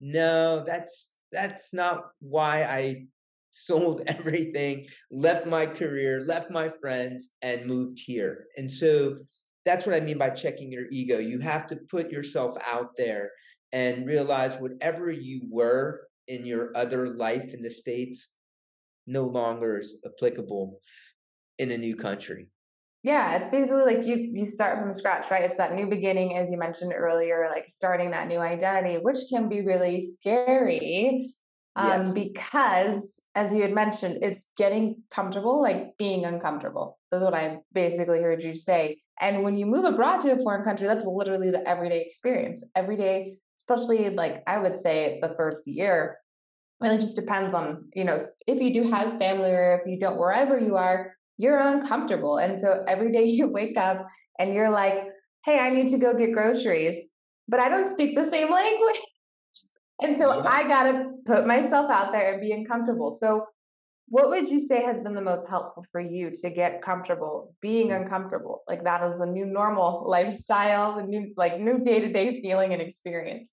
no, 0.00 0.64
that's 0.64 1.16
that's 1.32 1.74
not 1.74 2.04
why 2.20 2.62
I 2.62 3.06
sold 3.50 4.02
everything, 4.06 4.86
left 5.10 5.46
my 5.46 5.66
career, 5.66 6.20
left 6.24 6.50
my 6.50 6.68
friends, 6.80 7.30
and 7.42 7.66
moved 7.66 7.98
here. 7.98 8.46
And 8.56 8.70
so 8.70 9.18
that's 9.64 9.86
what 9.86 9.96
I 9.96 10.00
mean 10.00 10.18
by 10.18 10.30
checking 10.30 10.70
your 10.70 10.86
ego. 10.90 11.18
You 11.18 11.40
have 11.40 11.66
to 11.68 11.76
put 11.90 12.10
yourself 12.10 12.54
out 12.64 12.90
there 12.96 13.30
and 13.72 14.06
realize 14.06 14.56
whatever 14.56 15.10
you 15.10 15.42
were 15.50 16.08
in 16.28 16.44
your 16.44 16.76
other 16.76 17.14
life 17.14 17.52
in 17.52 17.62
the 17.62 17.70
States 17.70 18.37
no 19.08 19.24
longer 19.24 19.78
is 19.78 19.98
applicable 20.04 20.80
in 21.58 21.72
a 21.72 21.78
new 21.78 21.96
country. 21.96 22.48
Yeah, 23.02 23.36
it's 23.36 23.48
basically 23.48 23.82
like 23.82 24.04
you 24.04 24.16
you 24.16 24.44
start 24.44 24.80
from 24.80 24.92
scratch, 24.92 25.30
right? 25.30 25.44
It's 25.44 25.56
that 25.56 25.74
new 25.74 25.86
beginning, 25.86 26.36
as 26.36 26.50
you 26.50 26.58
mentioned 26.58 26.92
earlier, 26.94 27.46
like 27.48 27.68
starting 27.68 28.10
that 28.10 28.28
new 28.28 28.38
identity, 28.38 28.98
which 29.02 29.18
can 29.30 29.48
be 29.48 29.64
really 29.64 30.00
scary. 30.00 31.30
Um, 31.76 32.00
yes. 32.00 32.12
because 32.12 33.22
as 33.36 33.54
you 33.54 33.62
had 33.62 33.72
mentioned, 33.72 34.18
it's 34.22 34.46
getting 34.56 34.96
comfortable, 35.12 35.62
like 35.62 35.96
being 35.96 36.24
uncomfortable. 36.24 36.98
That's 37.12 37.22
what 37.22 37.34
I 37.34 37.58
basically 37.72 38.20
heard 38.20 38.42
you 38.42 38.56
say. 38.56 39.00
And 39.20 39.44
when 39.44 39.54
you 39.54 39.64
move 39.64 39.84
abroad 39.84 40.20
to 40.22 40.32
a 40.32 40.38
foreign 40.38 40.64
country, 40.64 40.88
that's 40.88 41.04
literally 41.06 41.52
the 41.52 41.66
everyday 41.68 42.00
experience. 42.00 42.64
Every 42.74 42.96
day, 42.96 43.38
especially 43.58 44.10
like 44.10 44.42
I 44.48 44.58
would 44.58 44.74
say 44.74 45.20
the 45.22 45.34
first 45.36 45.68
year, 45.68 46.18
really 46.80 46.96
just 46.96 47.16
depends 47.16 47.54
on 47.54 47.88
you 47.94 48.04
know 48.04 48.26
if 48.46 48.60
you 48.60 48.72
do 48.72 48.90
have 48.90 49.18
family 49.18 49.50
or 49.50 49.80
if 49.80 49.90
you 49.90 49.98
don't 49.98 50.18
wherever 50.18 50.58
you 50.58 50.76
are 50.76 51.14
you're 51.38 51.58
uncomfortable. 51.60 52.38
And 52.38 52.60
so 52.60 52.84
every 52.86 53.12
day 53.12 53.24
you 53.38 53.48
wake 53.48 53.76
up 53.76 54.06
and 54.38 54.54
you're 54.54 54.70
like 54.70 55.04
hey 55.44 55.58
i 55.58 55.70
need 55.70 55.88
to 55.88 55.98
go 55.98 56.12
get 56.14 56.32
groceries 56.32 57.08
but 57.46 57.60
i 57.60 57.68
don't 57.68 57.90
speak 57.90 58.16
the 58.16 58.24
same 58.24 58.50
language. 58.62 59.00
And 60.00 60.16
so 60.16 60.34
yeah. 60.34 60.48
i 60.48 60.68
got 60.68 60.84
to 60.84 61.10
put 61.26 61.46
myself 61.46 61.90
out 61.90 62.12
there 62.12 62.32
and 62.32 62.40
be 62.40 62.52
uncomfortable. 62.52 63.12
So 63.12 63.46
what 64.10 64.30
would 64.30 64.48
you 64.48 64.58
say 64.58 64.82
has 64.82 65.02
been 65.02 65.14
the 65.14 65.20
most 65.20 65.46
helpful 65.48 65.84
for 65.92 66.00
you 66.00 66.30
to 66.30 66.50
get 66.50 66.80
comfortable 66.80 67.54
being 67.60 67.88
mm. 67.88 68.00
uncomfortable? 68.00 68.62
Like 68.66 68.84
that 68.84 69.02
is 69.02 69.18
the 69.18 69.26
new 69.26 69.44
normal 69.44 70.04
lifestyle 70.08 70.96
the 70.96 71.02
new 71.02 71.32
like 71.36 71.60
new 71.60 71.78
day-to-day 71.78 72.40
feeling 72.40 72.72
and 72.72 72.80
experience 72.80 73.52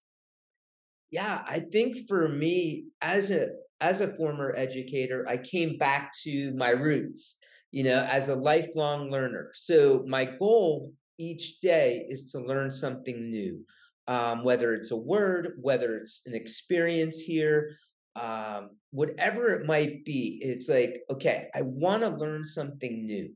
yeah, 1.11 1.43
I 1.47 1.59
think 1.59 2.07
for 2.07 2.27
me 2.29 2.85
as 3.01 3.31
a 3.31 3.49
as 3.81 4.01
a 4.01 4.15
former 4.15 4.55
educator, 4.55 5.25
I 5.27 5.37
came 5.37 5.77
back 5.77 6.13
to 6.23 6.53
my 6.55 6.69
roots, 6.69 7.37
you 7.71 7.83
know, 7.83 8.07
as 8.09 8.29
a 8.29 8.35
lifelong 8.35 9.11
learner. 9.11 9.51
So 9.53 10.03
my 10.07 10.25
goal 10.25 10.93
each 11.17 11.59
day 11.59 12.05
is 12.09 12.31
to 12.31 12.39
learn 12.39 12.71
something 12.71 13.29
new. 13.29 13.65
Um, 14.07 14.43
whether 14.43 14.73
it's 14.73 14.91
a 14.91 14.95
word, 14.95 15.53
whether 15.61 15.95
it's 15.95 16.21
an 16.25 16.35
experience 16.35 17.19
here, 17.19 17.77
um, 18.15 18.69
whatever 18.91 19.49
it 19.49 19.65
might 19.65 20.05
be, 20.05 20.39
it's 20.41 20.69
like, 20.69 21.01
okay, 21.11 21.49
I 21.53 21.63
want 21.63 22.03
to 22.03 22.09
learn 22.09 22.45
something 22.45 23.05
new. 23.05 23.33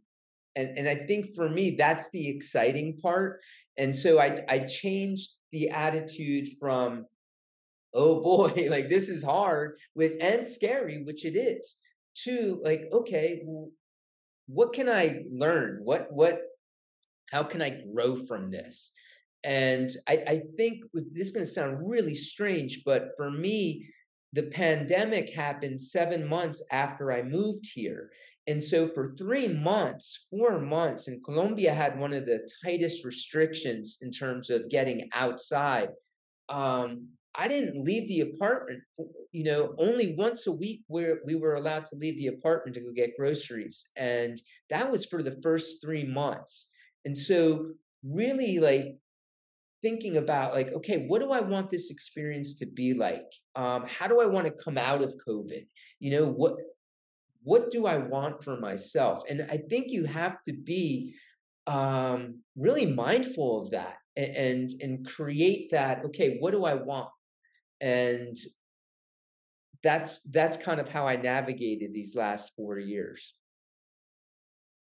And, 0.55 0.77
and 0.77 0.88
I 0.88 0.95
think 1.05 1.33
for 1.35 1.49
me, 1.49 1.71
that's 1.71 2.11
the 2.11 2.29
exciting 2.29 2.97
part. 3.01 3.41
And 3.77 3.95
so 3.95 4.19
I, 4.19 4.38
I 4.47 4.59
changed 4.59 5.31
the 5.51 5.69
attitude 5.69 6.49
from, 6.59 7.05
oh 7.93 8.22
boy, 8.22 8.67
like 8.72 8.89
this 8.89 9.10
is 9.10 9.24
hard 9.24 9.77
with 9.96 10.13
and 10.22 10.46
scary, 10.46 11.03
which 11.03 11.25
it 11.25 11.36
is, 11.36 11.77
to 12.24 12.62
like, 12.63 12.84
okay, 12.91 13.43
what 14.48 14.74
can 14.74 14.89
I 14.89 15.24
learn? 15.31 15.79
What 15.84 16.12
what 16.12 16.41
how 17.31 17.43
can 17.43 17.62
I 17.62 17.81
grow 17.93 18.15
from 18.15 18.50
this? 18.50 18.91
And 19.43 19.89
I, 20.08 20.24
I 20.27 20.41
think 20.58 20.84
this 20.93 21.27
is 21.27 21.34
going 21.34 21.46
to 21.46 21.51
sound 21.51 21.89
really 21.89 22.15
strange, 22.15 22.81
but 22.86 23.12
for 23.15 23.31
me, 23.31 23.88
the 24.34 24.43
pandemic 24.43 25.34
happened 25.34 25.81
seven 25.81 26.27
months 26.27 26.62
after 26.72 27.12
I 27.12 27.24
moved 27.24 27.65
here. 27.74 28.12
And 28.48 28.63
so 28.63 28.88
for 28.88 29.13
three 29.15 29.48
months, 29.48 30.27
four 30.29 30.60
months, 30.60 31.08
and 31.08 31.24
Colombia 31.24 31.74
had 31.74 32.00
one 32.00 32.13
of 32.13 32.25
the 32.25 32.50
tightest 32.63 33.05
restrictions 33.05 34.00
in 34.01 34.12
terms 34.12 34.50
of 34.50 34.69
getting 34.69 35.08
outside. 35.13 35.89
Um, 36.50 37.10
I 37.36 37.48
didn't 37.48 37.83
leave 37.83 38.07
the 38.07 38.21
apartment, 38.21 38.81
you 39.31 39.43
know, 39.43 39.75
only 39.77 40.15
once 40.15 40.48
a 40.48 40.51
week 40.51 40.81
where 40.88 41.19
we 41.25 41.36
were 41.36 41.55
allowed 41.55 41.86
to 41.86 41.95
leave 41.95 42.17
the 42.17 42.27
apartment 42.27 42.75
to 42.75 42.81
go 42.81 42.91
get 42.91 43.17
groceries. 43.17 43.88
And 43.95 44.41
that 44.69 44.91
was 44.91 45.05
for 45.05 45.21
the 45.21 45.38
first 45.43 45.81
three 45.81 46.05
months. 46.05 46.69
And 47.05 47.17
so 47.17 47.71
really 48.03 48.59
like 48.59 48.98
thinking 49.81 50.17
about 50.17 50.53
like, 50.53 50.71
okay, 50.74 51.05
what 51.07 51.19
do 51.19 51.31
I 51.31 51.39
want 51.39 51.69
this 51.69 51.91
experience 51.91 52.55
to 52.55 52.65
be 52.65 52.93
like? 52.93 53.31
Um, 53.55 53.86
how 53.88 54.07
do 54.07 54.21
I 54.21 54.25
want 54.25 54.48
to 54.48 54.63
come 54.63 54.77
out 54.77 55.01
of 55.01 55.15
COVID? 55.27 55.65
You 56.00 56.12
know, 56.12 56.27
what 56.27 56.55
what 57.43 57.71
do 57.71 57.86
I 57.86 57.98
want 57.98 58.43
for 58.43 58.59
myself? 58.59 59.24
And 59.29 59.48
I 59.50 59.57
think 59.69 59.86
you 59.89 60.05
have 60.05 60.43
to 60.43 60.53
be 60.53 61.15
um, 61.67 62.41
really 62.57 62.86
mindful 62.86 63.62
of 63.62 63.71
that 63.71 63.98
and, 64.17 64.36
and 64.36 64.69
and 64.81 65.07
create 65.07 65.71
that. 65.71 66.03
Okay, 66.05 66.38
what 66.39 66.51
do 66.51 66.65
I 66.65 66.74
want? 66.74 67.09
And 67.81 68.38
that's 69.81 70.21
that's 70.24 70.57
kind 70.57 70.79
of 70.79 70.89
how 70.89 71.07
I 71.07 71.15
navigated 71.15 71.93
these 71.93 72.15
last 72.15 72.51
four 72.55 72.77
years. 72.77 73.33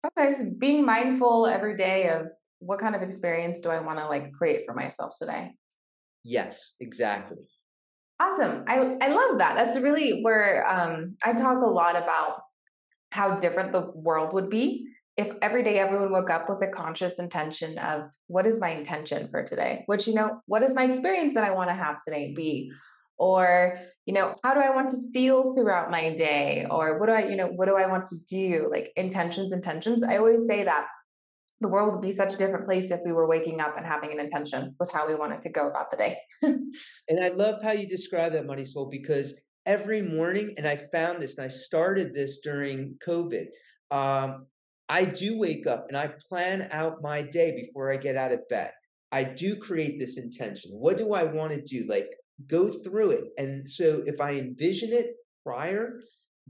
Okay, 0.06 0.34
so 0.34 0.46
being 0.58 0.86
mindful 0.86 1.46
every 1.46 1.76
day 1.76 2.10
of 2.10 2.28
what 2.60 2.80
kind 2.80 2.96
of 2.96 3.02
experience 3.02 3.60
do 3.60 3.70
I 3.70 3.80
want 3.80 4.00
to 4.00 4.08
like 4.08 4.32
create 4.34 4.66
for 4.66 4.74
myself 4.74 5.14
today? 5.18 5.52
Yes, 6.24 6.76
exactly. 6.80 7.48
Awesome. 8.20 8.66
I, 8.68 8.98
I 9.02 9.08
love 9.08 9.38
that. 9.38 9.56
That's 9.56 9.80
really 9.80 10.22
where 10.22 10.68
um, 10.68 11.16
I 11.24 11.34
talk 11.34 11.62
a 11.62 11.66
lot 11.66 11.96
about 11.96 12.42
how 13.12 13.40
different 13.40 13.72
the 13.72 13.92
world 13.94 14.34
would 14.34 14.50
be 14.50 14.89
if 15.20 15.36
every 15.42 15.64
day 15.64 15.80
everyone 15.80 16.14
woke 16.14 16.30
up 16.30 16.48
with 16.48 16.64
a 16.64 16.68
conscious 16.68 17.14
intention 17.20 17.78
of 17.78 18.04
what 18.28 18.48
is 18.48 18.58
my 18.58 18.70
intention 18.70 19.28
for 19.30 19.44
today? 19.44 19.84
Which, 19.88 20.08
you 20.08 20.14
know, 20.14 20.40
what 20.46 20.64
is 20.64 20.74
my 20.74 20.86
experience 20.86 21.34
that 21.34 21.44
I 21.44 21.52
want 21.52 21.70
to 21.70 21.76
have 21.76 22.02
today 22.02 22.34
be? 22.34 22.72
Or, 23.18 23.78
you 24.06 24.14
know, 24.14 24.36
how 24.46 24.54
do 24.54 24.62
I 24.62 24.74
want 24.74 24.88
to 24.92 25.12
feel 25.12 25.54
throughout 25.54 25.92
my 25.92 26.16
day? 26.16 26.66
Or 26.72 27.00
what 27.00 27.08
do 27.08 27.12
I, 27.12 27.26
you 27.28 27.36
know, 27.36 27.48
what 27.48 27.68
do 27.68 27.76
I 27.76 27.86
want 27.88 28.08
to 28.08 28.16
do? 28.30 28.68
Like 28.72 28.94
intentions, 28.96 29.52
intentions. 29.52 30.04
I 30.04 30.16
always 30.16 30.48
say 30.48 30.64
that 30.64 30.88
the 31.60 31.68
world 31.68 31.92
would 31.94 32.02
be 32.02 32.14
such 32.14 32.34
a 32.34 32.38
different 32.38 32.66
place 32.66 32.90
if 32.90 33.02
we 33.04 33.12
were 33.12 33.28
waking 33.28 33.60
up 33.60 33.76
and 33.76 33.86
having 33.86 34.14
an 34.14 34.22
intention 34.22 34.74
with 34.80 34.90
how 34.90 35.06
we 35.06 35.16
wanted 35.16 35.42
to 35.42 35.50
go 35.50 35.68
about 35.68 35.92
the 35.92 35.98
day. 35.98 36.18
and 36.44 37.22
I 37.22 37.28
love 37.28 37.62
how 37.62 37.74
you 37.74 37.90
describe 37.90 38.32
that, 38.32 38.48
Marisol 38.48 38.90
because 38.90 39.38
every 39.66 40.02
morning, 40.02 40.54
and 40.58 40.66
I 40.66 40.78
found 40.78 41.22
this, 41.22 41.38
and 41.38 41.44
I 41.44 41.50
started 41.50 42.14
this 42.14 42.40
during 42.42 42.96
COVID. 43.06 43.48
Um, 43.92 44.46
I 44.90 45.06
do 45.06 45.38
wake 45.38 45.68
up 45.68 45.86
and 45.88 45.98
I 45.98 46.12
plan 46.28 46.68
out 46.72 47.02
my 47.02 47.22
day 47.22 47.56
before 47.56 47.94
I 47.94 47.98
get 47.98 48.18
out 48.18 48.32
of 48.32 48.48
bed. 48.50 48.72
I 49.12 49.24
do 49.24 49.56
create 49.56 50.00
this 50.00 50.18
intention. 50.18 50.72
What 50.72 50.98
do 50.98 51.14
I 51.14 51.24
want 51.24 51.52
to 51.52 51.62
do? 51.62 51.86
Like 51.88 52.10
go 52.48 52.70
through 52.70 53.12
it. 53.12 53.24
And 53.38 53.70
so 53.70 54.04
if 54.06 54.20
I 54.20 54.34
envision 54.36 54.92
it 54.92 55.16
prior, 55.46 56.00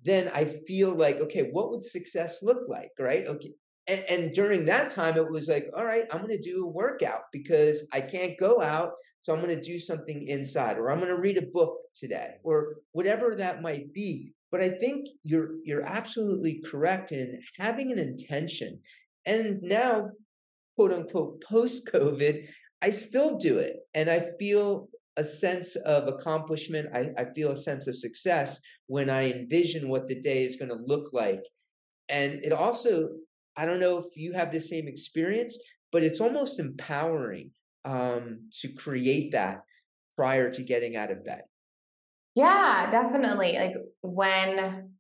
then 0.04 0.32
I 0.34 0.46
feel 0.46 0.92
like, 0.92 1.20
okay, 1.20 1.50
what 1.52 1.72
would 1.72 1.84
success 1.84 2.42
look 2.42 2.70
like? 2.70 2.92
Right. 2.98 3.28
Okay 3.28 3.54
and, 3.90 4.04
and 4.08 4.34
during 4.34 4.66
that 4.66 4.92
time, 4.92 5.18
it 5.18 5.32
was 5.32 5.48
like, 5.48 5.68
all 5.76 5.84
right, 5.84 6.06
I'm 6.12 6.22
going 6.22 6.38
to 6.38 6.42
do 6.42 6.64
a 6.64 6.70
workout 6.70 7.24
because 7.32 7.88
I 7.92 8.02
can't 8.02 8.38
go 8.38 8.62
out. 8.62 8.92
So 9.22 9.34
I'm 9.34 9.42
going 9.42 9.56
to 9.56 9.62
do 9.62 9.80
something 9.80 10.28
inside, 10.28 10.78
or 10.78 10.90
I'm 10.90 11.00
going 11.00 11.14
to 11.14 11.20
read 11.20 11.38
a 11.38 11.48
book 11.48 11.76
today, 11.94 12.36
or 12.44 12.76
whatever 12.94 13.36
that 13.36 13.62
might 13.62 13.92
be. 13.94 14.32
But 14.50 14.62
I 14.62 14.70
think 14.70 15.08
you're 15.24 15.56
you're 15.66 15.86
absolutely 15.86 16.62
correct 16.66 17.12
in 17.12 17.42
having 17.58 17.92
an 17.92 18.00
intention. 18.00 18.80
And 19.26 19.62
now, 19.62 20.12
quote 20.76 20.94
unquote, 20.94 21.44
post 21.44 21.86
COVID, 21.92 22.46
I 22.82 22.92
still 22.92 23.38
do 23.38 23.58
it, 23.58 23.78
and 23.94 24.10
I 24.10 24.28
feel 24.40 24.88
a 25.18 25.24
sense 25.24 25.76
of 25.76 26.08
accomplishment. 26.08 26.88
I, 26.94 27.10
I 27.18 27.26
feel 27.34 27.52
a 27.52 27.58
sense 27.58 27.88
of 27.88 27.98
success 27.98 28.62
when 28.88 29.10
I 29.10 29.32
envision 29.32 29.90
what 29.90 30.08
the 30.08 30.22
day 30.22 30.46
is 30.46 30.56
going 30.56 30.70
to 30.70 30.86
look 30.86 31.12
like. 31.12 31.44
And 32.08 32.36
it 32.44 32.54
also 32.54 33.10
I 33.60 33.66
don't 33.66 33.82
know 33.82 33.98
if 33.98 34.16
you 34.16 34.32
have 34.32 34.54
the 34.54 34.62
same 34.62 34.88
experience, 34.88 35.60
but 35.92 36.02
it's 36.02 36.22
almost 36.22 36.62
empowering 36.62 37.52
um, 37.84 38.48
to 38.62 38.70
create 38.70 39.34
that 39.34 39.64
prior 40.16 40.50
to 40.50 40.64
getting 40.64 40.96
out 40.96 41.12
of 41.12 41.26
bed. 41.26 41.42
Yeah, 42.36 42.88
definitely. 42.90 43.58
Like 43.60 43.74
when 44.02 44.94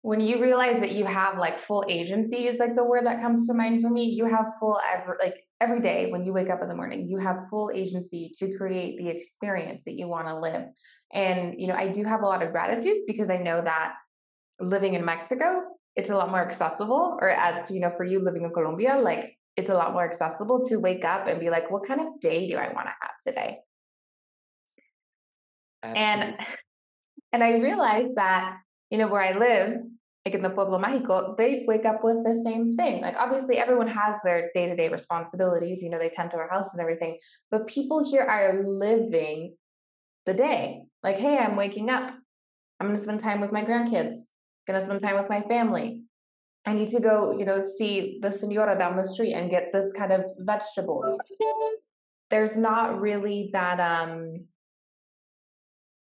when 0.00 0.20
you 0.20 0.42
realize 0.42 0.80
that 0.80 0.90
you 0.90 1.04
have 1.04 1.38
like 1.38 1.64
full 1.64 1.84
agency 1.88 2.48
is 2.48 2.58
like 2.58 2.74
the 2.74 2.82
word 2.82 3.06
that 3.06 3.20
comes 3.20 3.46
to 3.46 3.54
mind 3.54 3.82
for 3.82 3.88
me. 3.88 4.06
You 4.06 4.24
have 4.24 4.46
full 4.58 4.80
every 4.92 5.14
like 5.22 5.36
every 5.60 5.80
day 5.80 6.10
when 6.10 6.24
you 6.24 6.32
wake 6.32 6.50
up 6.50 6.60
in 6.60 6.68
the 6.68 6.74
morning, 6.74 7.06
you 7.06 7.18
have 7.18 7.46
full 7.50 7.70
agency 7.72 8.32
to 8.40 8.58
create 8.58 8.98
the 8.98 9.10
experience 9.10 9.84
that 9.84 9.96
you 9.96 10.08
want 10.08 10.26
to 10.26 10.36
live. 10.36 10.64
And 11.12 11.54
you 11.56 11.68
know, 11.68 11.74
I 11.74 11.86
do 11.86 12.02
have 12.02 12.22
a 12.22 12.26
lot 12.26 12.42
of 12.42 12.50
gratitude 12.50 13.02
because 13.06 13.30
I 13.30 13.36
know 13.36 13.62
that 13.62 13.94
living 14.58 14.94
in 14.94 15.04
Mexico, 15.04 15.71
it's 15.96 16.10
a 16.10 16.14
lot 16.14 16.30
more 16.30 16.40
accessible 16.40 17.18
or 17.20 17.28
as 17.28 17.70
you 17.70 17.80
know 17.80 17.92
for 17.96 18.04
you 18.04 18.20
living 18.20 18.44
in 18.44 18.52
colombia 18.52 18.98
like 18.98 19.36
it's 19.56 19.70
a 19.70 19.74
lot 19.74 19.92
more 19.92 20.04
accessible 20.04 20.64
to 20.64 20.76
wake 20.76 21.04
up 21.04 21.26
and 21.26 21.38
be 21.40 21.50
like 21.50 21.70
what 21.70 21.86
kind 21.86 22.00
of 22.00 22.18
day 22.20 22.48
do 22.48 22.56
i 22.56 22.72
want 22.72 22.86
to 22.86 22.94
have 23.00 23.14
today? 23.22 23.58
Absolutely. 25.82 26.02
and 26.02 26.36
and 27.32 27.44
i 27.44 27.58
realized 27.58 28.14
that 28.16 28.56
you 28.90 28.98
know 28.98 29.08
where 29.08 29.22
i 29.22 29.36
live 29.36 29.80
like 30.24 30.34
in 30.34 30.42
the 30.42 30.50
pueblo 30.50 30.78
mágico 30.78 31.36
they 31.36 31.64
wake 31.66 31.84
up 31.84 32.04
with 32.04 32.24
the 32.24 32.40
same 32.44 32.76
thing. 32.76 33.02
Like 33.02 33.16
obviously 33.18 33.58
everyone 33.58 33.88
has 33.88 34.16
their 34.22 34.50
day-to-day 34.54 34.88
responsibilities 34.88 35.82
you 35.82 35.90
know 35.90 35.98
they 35.98 36.10
tend 36.10 36.30
to 36.30 36.36
our 36.36 36.48
house 36.48 36.72
and 36.72 36.80
everything 36.80 37.18
but 37.50 37.66
people 37.66 38.08
here 38.08 38.22
are 38.22 38.62
living 38.62 39.56
the 40.26 40.34
day. 40.34 40.82
Like 41.02 41.16
hey 41.16 41.36
i'm 41.36 41.56
waking 41.56 41.90
up. 41.90 42.14
I'm 42.78 42.86
going 42.88 42.96
to 42.96 43.02
spend 43.02 43.20
time 43.20 43.40
with 43.40 43.52
my 43.52 43.62
grandkids 43.62 44.14
going 44.66 44.78
to 44.78 44.84
spend 44.84 45.02
time 45.02 45.16
with 45.16 45.28
my 45.28 45.42
family. 45.42 46.02
I 46.64 46.74
need 46.74 46.88
to 46.88 47.00
go, 47.00 47.36
you 47.36 47.44
know, 47.44 47.60
see 47.60 48.18
the 48.22 48.30
senora 48.30 48.78
down 48.78 48.96
the 48.96 49.04
street 49.04 49.32
and 49.32 49.50
get 49.50 49.72
this 49.72 49.92
kind 49.92 50.12
of 50.12 50.24
vegetables. 50.38 51.18
There's 52.30 52.56
not 52.56 53.00
really 53.00 53.50
that 53.52 53.80
um 53.80 54.46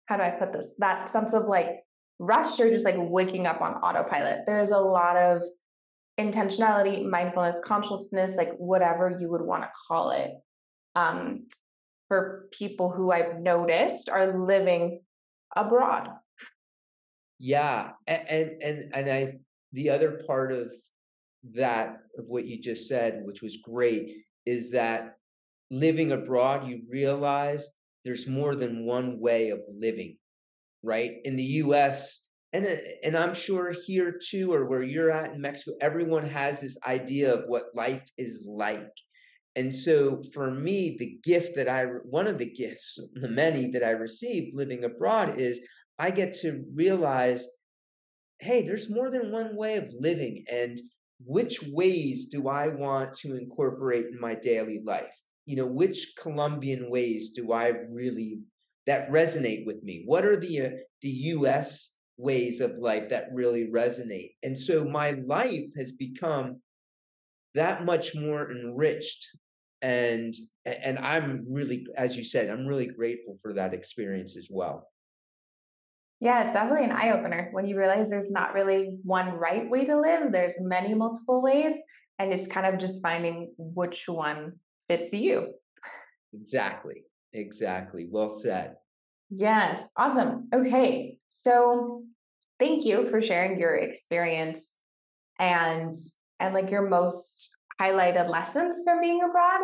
how 0.06 0.18
do 0.18 0.24
I 0.24 0.30
put 0.30 0.54
this? 0.54 0.74
That 0.78 1.10
sense 1.10 1.34
of 1.34 1.46
like 1.46 1.84
rush 2.20 2.60
or 2.60 2.70
just 2.70 2.86
like 2.86 2.96
waking 2.98 3.48
up 3.48 3.62
on 3.62 3.74
autopilot. 3.76 4.46
There's 4.46 4.70
a 4.70 4.78
lot 4.78 5.18
of 5.18 5.42
intentionality, 6.20 7.06
mindfulness, 7.08 7.58
consciousness, 7.64 8.36
like 8.36 8.54
whatever 8.58 9.18
you 9.20 9.30
would 9.30 9.42
want 9.42 9.64
to 9.64 9.70
call 9.88 10.12
it. 10.12 10.32
Um, 10.96 11.48
for 12.08 12.48
people 12.52 12.92
who 12.92 13.12
I've 13.12 13.40
noticed 13.40 14.10
are 14.10 14.46
living 14.46 15.02
abroad 15.56 16.10
yeah, 17.40 17.92
and 18.08 18.62
and 18.62 18.94
and 18.94 19.12
I 19.12 19.34
the 19.74 19.90
other 19.90 20.22
part 20.26 20.52
of 20.52 20.74
that 21.54 21.98
of 22.18 22.26
what 22.28 22.46
you 22.46 22.60
just 22.60 22.88
said, 22.88 23.22
which 23.24 23.42
was 23.42 23.58
great, 23.58 24.18
is 24.46 24.72
that 24.72 25.18
living 25.70 26.12
abroad, 26.12 26.68
you 26.68 26.82
realize 26.90 27.70
there's 28.04 28.28
more 28.28 28.56
than 28.56 28.86
one 28.86 29.20
way 29.20 29.50
of 29.50 29.60
living, 29.78 30.18
right? 30.84 31.16
In 31.24 31.36
the 31.36 31.44
U.S. 31.44 32.30
and 32.54 32.66
uh, 32.66 32.76
and 33.04 33.18
I'm 33.18 33.34
sure 33.34 33.74
here 33.86 34.18
too, 34.24 34.54
or 34.54 34.66
where 34.66 34.84
you're 34.84 35.12
at 35.12 35.34
in 35.34 35.42
Mexico, 35.42 35.76
everyone 35.82 36.26
has 36.28 36.62
this 36.62 36.78
idea 36.88 37.34
of 37.34 37.46
what 37.48 37.76
life 37.76 38.04
is 38.18 38.46
like. 38.48 38.92
And 39.58 39.74
so 39.74 40.22
for 40.34 40.52
me, 40.52 40.98
the 41.00 41.18
gift 41.24 41.56
that 41.56 41.70
I, 41.70 41.86
one 42.04 42.28
of 42.28 42.38
the 42.38 42.50
gifts, 42.52 43.00
the 43.14 43.30
many 43.30 43.70
that 43.72 43.84
I 43.84 43.92
received 43.92 44.54
living 44.54 44.84
abroad 44.84 45.38
is 45.38 45.62
I 45.98 46.12
get 46.12 46.34
to 46.42 46.64
realize 46.74 47.48
hey, 48.40 48.62
there's 48.62 48.90
more 48.90 49.10
than 49.10 49.32
one 49.32 49.56
way 49.56 49.78
of 49.78 49.94
living. 50.00 50.44
And 50.52 50.80
which 51.26 51.64
ways 51.72 52.28
do 52.30 52.48
I 52.50 52.68
want 52.68 53.14
to 53.20 53.36
incorporate 53.38 54.08
in 54.08 54.20
my 54.20 54.36
daily 54.36 54.82
life? 54.86 55.16
You 55.46 55.58
know, 55.58 55.66
which 55.66 56.14
Colombian 56.22 56.90
ways 56.90 57.32
do 57.32 57.54
I 57.54 57.72
really 57.90 58.40
that 58.88 59.10
resonate 59.10 59.66
with 59.66 59.82
me? 59.84 60.04
What 60.06 60.26
are 60.26 60.40
the 60.40 60.62
uh, 60.62 60.70
the 61.02 61.10
US 61.10 61.96
ways 62.18 62.62
of 62.62 62.78
life 62.78 63.10
that 63.10 63.30
really 63.32 63.68
resonate? 63.68 64.32
And 64.44 64.58
so 64.58 64.84
my 64.84 65.12
life 65.12 65.70
has 65.78 65.92
become 65.92 66.62
that 67.54 67.86
much 67.86 68.16
more 68.16 68.52
enriched 68.52 69.26
and 69.82 70.34
and 70.66 71.00
I'm 71.00 71.46
really 71.50 71.86
as 71.96 72.18
you 72.18 72.24
said, 72.24 72.50
I'm 72.50 72.66
really 72.66 72.88
grateful 72.88 73.38
for 73.42 73.54
that 73.54 73.74
experience 73.74 74.36
as 74.36 74.50
well. 74.52 74.88
Yeah, 76.20 76.44
it's 76.44 76.54
definitely 76.54 76.86
an 76.86 76.92
eye 76.92 77.12
opener 77.12 77.50
when 77.52 77.68
you 77.68 77.78
realize 77.78 78.10
there's 78.10 78.32
not 78.32 78.54
really 78.54 78.98
one 79.04 79.30
right 79.30 79.70
way 79.70 79.86
to 79.86 80.00
live. 80.00 80.32
There's 80.32 80.56
many 80.60 80.94
multiple 80.94 81.42
ways, 81.42 81.76
and 82.20 82.32
it's 82.32 82.48
kind 82.48 82.66
of 82.66 82.80
just 82.80 83.02
finding 83.02 83.54
which 83.58 84.06
one 84.08 84.54
fits 84.88 85.12
you. 85.14 85.54
Exactly. 86.34 87.04
Exactly. 87.34 88.08
Well 88.10 88.30
said. 88.30 88.76
Yes. 89.30 89.84
Awesome. 89.98 90.48
Okay. 90.54 91.18
So 91.28 92.04
thank 92.60 92.86
you 92.86 93.10
for 93.10 93.22
sharing 93.22 93.60
your 93.60 93.76
experience 93.76 94.78
and 95.40 95.92
and 96.40 96.54
like 96.54 96.72
your 96.72 96.88
most 96.88 97.50
highlighted 97.82 98.30
lessons 98.30 98.82
from 98.86 99.02
being 99.02 99.22
abroad. 99.22 99.62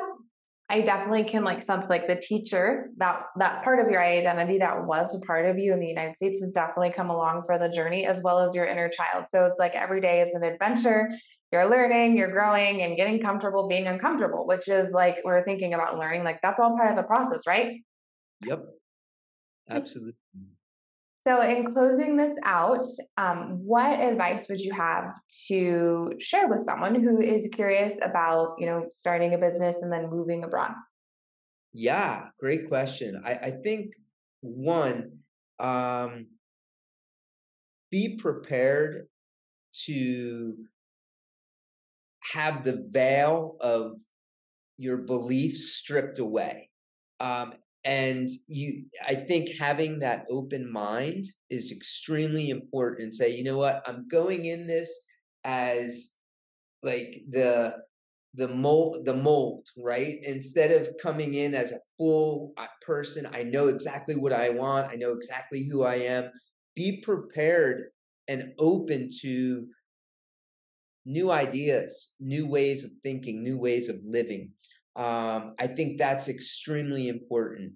I 0.71 0.79
definitely 0.79 1.25
can 1.25 1.43
like 1.43 1.61
sense 1.61 1.89
like 1.89 2.07
the 2.07 2.15
teacher 2.15 2.91
that 2.95 3.23
that 3.37 3.61
part 3.61 3.85
of 3.85 3.91
your 3.91 4.01
identity 4.01 4.57
that 4.59 4.85
was 4.85 5.13
a 5.13 5.19
part 5.19 5.45
of 5.45 5.59
you 5.59 5.73
in 5.73 5.81
the 5.81 5.87
United 5.87 6.15
States 6.15 6.39
has 6.39 6.53
definitely 6.53 6.91
come 6.91 7.09
along 7.09 7.43
for 7.45 7.59
the 7.59 7.67
journey 7.67 8.05
as 8.05 8.21
well 8.23 8.39
as 8.39 8.55
your 8.55 8.65
inner 8.65 8.87
child. 8.87 9.25
So 9.27 9.43
it's 9.47 9.59
like 9.59 9.75
every 9.75 9.99
day 9.99 10.21
is 10.21 10.33
an 10.33 10.43
adventure. 10.43 11.09
You're 11.51 11.69
learning, 11.69 12.15
you're 12.15 12.31
growing, 12.31 12.83
and 12.83 12.95
getting 12.95 13.21
comfortable 13.21 13.67
being 13.67 13.87
uncomfortable, 13.87 14.47
which 14.47 14.69
is 14.69 14.93
like 14.93 15.17
we're 15.25 15.43
thinking 15.43 15.73
about 15.73 15.99
learning. 15.99 16.23
Like 16.23 16.39
that's 16.41 16.57
all 16.57 16.77
part 16.77 16.89
of 16.89 16.95
the 16.95 17.03
process, 17.03 17.41
right? 17.45 17.81
Yep. 18.45 18.59
Mm. 18.59 19.75
Absolutely. 19.75 20.15
So, 21.23 21.39
in 21.41 21.71
closing 21.71 22.15
this 22.15 22.35
out, 22.43 22.85
um, 23.17 23.59
what 23.63 23.99
advice 23.99 24.47
would 24.49 24.59
you 24.59 24.73
have 24.73 25.13
to 25.47 26.13
share 26.19 26.47
with 26.47 26.61
someone 26.61 26.95
who 26.95 27.21
is 27.21 27.47
curious 27.53 27.93
about, 28.01 28.55
you 28.57 28.65
know, 28.65 28.85
starting 28.89 29.35
a 29.35 29.37
business 29.37 29.83
and 29.83 29.91
then 29.91 30.09
moving 30.09 30.43
abroad? 30.43 30.71
Yeah, 31.73 32.29
great 32.39 32.67
question. 32.67 33.21
I, 33.23 33.33
I 33.33 33.51
think 33.51 33.93
one, 34.41 35.19
um, 35.59 36.25
be 37.91 38.15
prepared 38.15 39.07
to 39.85 40.55
have 42.33 42.63
the 42.63 42.87
veil 42.91 43.57
of 43.59 43.93
your 44.77 44.97
beliefs 44.97 45.73
stripped 45.73 46.17
away. 46.17 46.69
Um, 47.19 47.53
and 47.83 48.29
you 48.47 48.83
i 49.07 49.15
think 49.15 49.49
having 49.57 49.99
that 49.99 50.25
open 50.29 50.71
mind 50.71 51.25
is 51.49 51.71
extremely 51.71 52.49
important 52.49 53.01
and 53.01 53.15
say 53.15 53.29
you 53.29 53.43
know 53.43 53.57
what? 53.57 53.81
I'm 53.87 54.07
going 54.07 54.45
in 54.45 54.67
this 54.67 54.91
as 55.43 56.11
like 56.83 57.23
the 57.29 57.75
the 58.35 58.47
mold 58.47 59.05
the 59.05 59.15
mold 59.15 59.67
right? 59.77 60.17
Instead 60.23 60.71
of 60.71 60.87
coming 61.01 61.33
in 61.33 61.55
as 61.55 61.71
a 61.71 61.79
full 61.97 62.53
uh, 62.57 62.67
person 62.85 63.27
i 63.33 63.43
know 63.43 63.67
exactly 63.67 64.15
what 64.15 64.33
i 64.33 64.49
want. 64.49 64.91
I 64.91 64.95
know 64.95 65.13
exactly 65.13 65.67
who 65.69 65.83
i 65.83 65.95
am. 65.95 66.29
Be 66.75 67.01
prepared 67.01 67.85
and 68.27 68.53
open 68.59 69.09
to 69.21 69.67
new 71.05 71.31
ideas 71.31 72.13
new 72.19 72.45
ways 72.45 72.83
of 72.83 72.91
thinking 73.03 73.41
new 73.41 73.57
ways 73.57 73.89
of 73.89 73.97
living 74.05 74.51
um, 74.95 75.55
I 75.59 75.67
think 75.67 75.97
that's 75.97 76.27
extremely 76.27 77.07
important. 77.07 77.73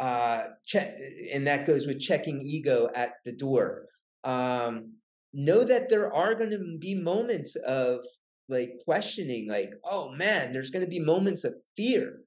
Uh, 0.00 0.44
check, 0.64 0.96
and 1.32 1.46
that 1.46 1.66
goes 1.66 1.86
with 1.86 2.00
checking 2.00 2.40
ego 2.40 2.88
at 2.94 3.14
the 3.24 3.32
door. 3.32 3.86
Um, 4.24 4.92
know 5.32 5.64
that 5.64 5.88
there 5.88 6.12
are 6.12 6.34
going 6.34 6.50
to 6.50 6.78
be 6.78 6.94
moments 6.94 7.56
of 7.56 8.04
like 8.48 8.72
questioning, 8.84 9.48
like, 9.48 9.72
oh 9.84 10.10
man, 10.12 10.52
there's 10.52 10.70
going 10.70 10.84
to 10.84 10.90
be 10.90 11.00
moments 11.00 11.44
of 11.44 11.54
fear. 11.76 12.20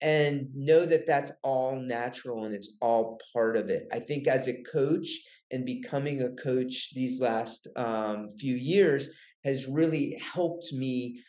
And 0.00 0.48
know 0.54 0.84
that 0.84 1.06
that's 1.06 1.32
all 1.42 1.76
natural 1.76 2.44
and 2.44 2.54
it's 2.54 2.76
all 2.82 3.18
part 3.32 3.56
of 3.56 3.70
it. 3.70 3.88
I 3.92 4.00
think 4.00 4.26
as 4.26 4.48
a 4.48 4.62
coach 4.62 5.08
and 5.50 5.64
becoming 5.64 6.20
a 6.22 6.30
coach 6.30 6.92
these 6.94 7.20
last 7.20 7.68
um, 7.76 8.28
few 8.38 8.54
years 8.54 9.10
has 9.44 9.66
really 9.66 10.20
helped 10.20 10.72
me 10.72 11.22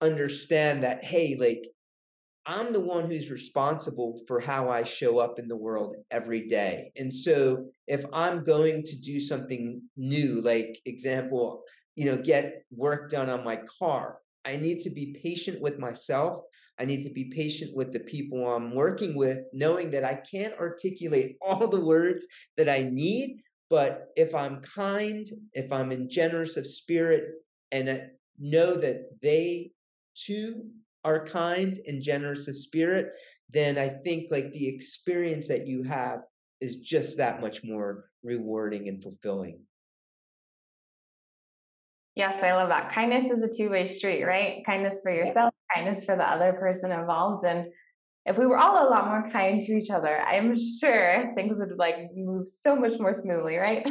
understand 0.00 0.82
that 0.82 1.04
hey 1.04 1.36
like 1.38 1.66
i'm 2.46 2.72
the 2.72 2.80
one 2.80 3.06
who's 3.10 3.30
responsible 3.30 4.18
for 4.26 4.40
how 4.40 4.70
i 4.70 4.82
show 4.82 5.18
up 5.18 5.38
in 5.38 5.46
the 5.46 5.56
world 5.56 5.94
every 6.10 6.48
day. 6.48 6.90
And 6.96 7.12
so 7.12 7.66
if 7.86 8.04
i'm 8.12 8.42
going 8.42 8.82
to 8.84 9.00
do 9.00 9.20
something 9.20 9.82
new 9.96 10.40
like 10.40 10.80
example 10.86 11.62
you 11.96 12.06
know 12.06 12.16
get 12.16 12.64
work 12.70 13.10
done 13.10 13.28
on 13.28 13.44
my 13.44 13.60
car 13.78 14.18
i 14.46 14.56
need 14.56 14.80
to 14.80 14.90
be 14.90 15.16
patient 15.22 15.60
with 15.60 15.78
myself. 15.78 16.40
I 16.78 16.86
need 16.86 17.02
to 17.02 17.10
be 17.10 17.24
patient 17.24 17.76
with 17.76 17.92
the 17.92 18.00
people 18.00 18.48
i'm 18.48 18.74
working 18.74 19.14
with 19.14 19.40
knowing 19.52 19.90
that 19.90 20.04
i 20.04 20.14
can't 20.14 20.54
articulate 20.54 21.36
all 21.42 21.68
the 21.68 21.84
words 21.84 22.26
that 22.56 22.70
i 22.70 22.88
need 22.90 23.42
but 23.68 24.06
if 24.16 24.34
i'm 24.34 24.62
kind 24.62 25.26
if 25.52 25.70
i'm 25.72 25.92
in 25.92 26.08
generous 26.08 26.56
of 26.56 26.66
spirit 26.66 27.24
and 27.70 27.90
I 27.90 28.00
know 28.40 28.74
that 28.76 29.20
they 29.22 29.70
too 30.14 30.70
are 31.04 31.24
kind 31.24 31.78
and 31.86 32.02
generous 32.02 32.48
of 32.48 32.56
spirit, 32.56 33.12
then 33.48 33.78
I 33.78 33.88
think 33.88 34.30
like 34.30 34.52
the 34.52 34.68
experience 34.68 35.48
that 35.48 35.66
you 35.66 35.82
have 35.84 36.20
is 36.60 36.76
just 36.76 37.16
that 37.16 37.40
much 37.40 37.64
more 37.64 38.04
rewarding 38.22 38.88
and 38.88 39.02
fulfilling. 39.02 39.60
Yes, 42.16 42.42
I 42.42 42.52
love 42.52 42.68
that. 42.68 42.92
Kindness 42.92 43.24
is 43.24 43.42
a 43.42 43.48
two-way 43.48 43.86
street, 43.86 44.24
right? 44.24 44.62
Kindness 44.66 45.00
for 45.02 45.12
yourself, 45.12 45.54
kindness 45.74 46.04
for 46.04 46.16
the 46.16 46.28
other 46.28 46.52
person 46.52 46.92
involved. 46.92 47.44
And 47.46 47.66
if 48.26 48.36
we 48.36 48.46
were 48.46 48.58
all 48.58 48.86
a 48.86 48.90
lot 48.90 49.06
more 49.08 49.30
kind 49.30 49.60
to 49.60 49.72
each 49.72 49.90
other, 49.90 50.18
I'm 50.20 50.54
sure 50.78 51.32
things 51.34 51.56
would 51.58 51.78
like 51.78 52.10
move 52.14 52.46
so 52.46 52.76
much 52.76 52.98
more 52.98 53.14
smoothly, 53.14 53.56
right? 53.56 53.90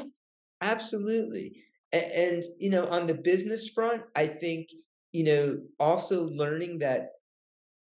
Absolutely. 0.62 1.64
And, 1.92 2.04
and 2.04 2.44
you 2.60 2.70
know, 2.70 2.88
on 2.88 3.08
the 3.08 3.16
business 3.16 3.70
front, 3.70 4.04
I 4.16 4.28
think 4.28 4.70
you 5.12 5.24
know, 5.24 5.60
also 5.80 6.26
learning 6.30 6.80
that 6.80 7.12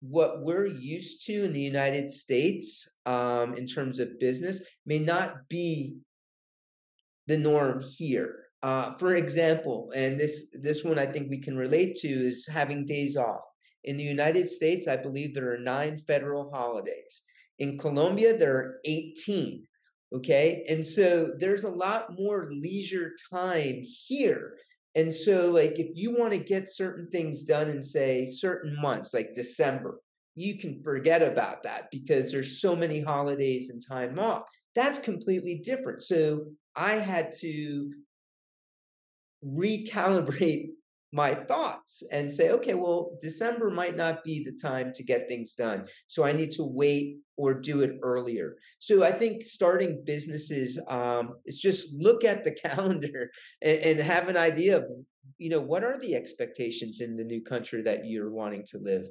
what 0.02 0.42
we're 0.42 0.66
used 0.66 1.26
to 1.26 1.46
in 1.46 1.54
the 1.54 1.62
United 1.62 2.10
States 2.10 2.98
um, 3.06 3.56
in 3.56 3.66
terms 3.66 4.00
of 4.00 4.20
business 4.20 4.62
may 4.86 5.00
not 5.00 5.48
be 5.48 5.98
the 7.28 7.38
norm 7.38 7.82
here. 7.82 8.40
Uh, 8.62 8.94
for 8.96 9.16
example, 9.16 9.92
and 9.96 10.20
this 10.20 10.54
this 10.54 10.84
one 10.84 11.00
I 11.00 11.06
think 11.06 11.30
we 11.30 11.40
can 11.40 11.58
relate 11.58 11.96
to 11.96 12.08
is 12.08 12.48
having 12.48 12.86
days 12.86 13.18
off. 13.18 13.42
In 13.84 13.98
the 13.98 14.04
United 14.04 14.48
States, 14.48 14.88
I 14.88 14.96
believe 14.96 15.34
there 15.34 15.54
are 15.54 15.58
nine 15.58 15.98
federal 15.98 16.50
holidays. 16.52 17.24
In 17.60 17.78
Colombia, 17.78 18.38
there 18.38 18.56
are 18.56 18.80
18. 18.86 19.68
Okay. 20.16 20.64
And 20.70 20.86
so 20.86 21.32
there's 21.40 21.64
a 21.64 21.70
lot 21.70 22.18
more 22.18 22.50
leisure 22.52 23.14
time 23.32 23.82
here 23.82 24.56
and 24.96 25.14
so, 25.14 25.50
like, 25.50 25.80
if 25.80 25.90
you 25.96 26.16
want 26.16 26.32
to 26.34 26.38
get 26.38 26.70
certain 26.70 27.10
things 27.10 27.44
done 27.44 27.70
in, 27.70 27.82
say, 27.82 28.28
certain 28.28 28.80
months, 28.80 29.14
like 29.14 29.34
December, 29.34 30.00
you 30.36 30.58
can 30.58 30.82
forget 30.84 31.22
about 31.24 31.64
that 31.64 31.90
because 31.92 32.32
there's 32.32 32.62
so 32.62 32.76
many 32.76 33.02
holidays 33.02 33.70
and 33.70 33.82
time 33.86 34.20
off. 34.20 34.48
That's 34.76 34.98
completely 34.98 35.56
different. 35.56 36.04
So, 36.04 36.46
I 36.76 36.94
had 36.94 37.32
to 37.40 37.92
recalibrate 39.46 40.70
my 41.14 41.36
thoughts 41.36 42.02
and 42.12 42.30
say, 42.30 42.50
okay, 42.50 42.74
well, 42.74 43.16
December 43.22 43.70
might 43.70 43.96
not 43.96 44.24
be 44.24 44.44
the 44.44 44.52
time 44.52 44.92
to 44.96 45.04
get 45.04 45.28
things 45.28 45.54
done. 45.54 45.86
So 46.08 46.24
I 46.26 46.34
need 46.34 46.50
to 46.54 46.64
wait 46.64 47.20
or 47.38 47.54
do 47.54 47.82
it 47.82 48.00
earlier. 48.02 48.56
So 48.80 49.04
I 49.04 49.12
think 49.12 49.44
starting 49.44 50.02
businesses 50.04 50.82
um, 50.90 51.36
is 51.46 51.60
just 51.60 51.94
look 52.02 52.24
at 52.24 52.44
the 52.44 52.52
calendar 52.66 53.30
and, 53.62 53.78
and 53.80 54.00
have 54.00 54.28
an 54.28 54.38
idea 54.38 54.78
of, 54.78 54.86
you 55.38 55.52
know, 55.52 55.62
what 55.62 55.84
are 55.84 56.00
the 56.00 56.16
expectations 56.16 57.00
in 57.00 57.16
the 57.16 57.24
new 57.24 57.44
country 57.44 57.84
that 57.84 58.08
you're 58.08 58.32
wanting 58.32 58.64
to 58.70 58.80
live? 58.80 59.06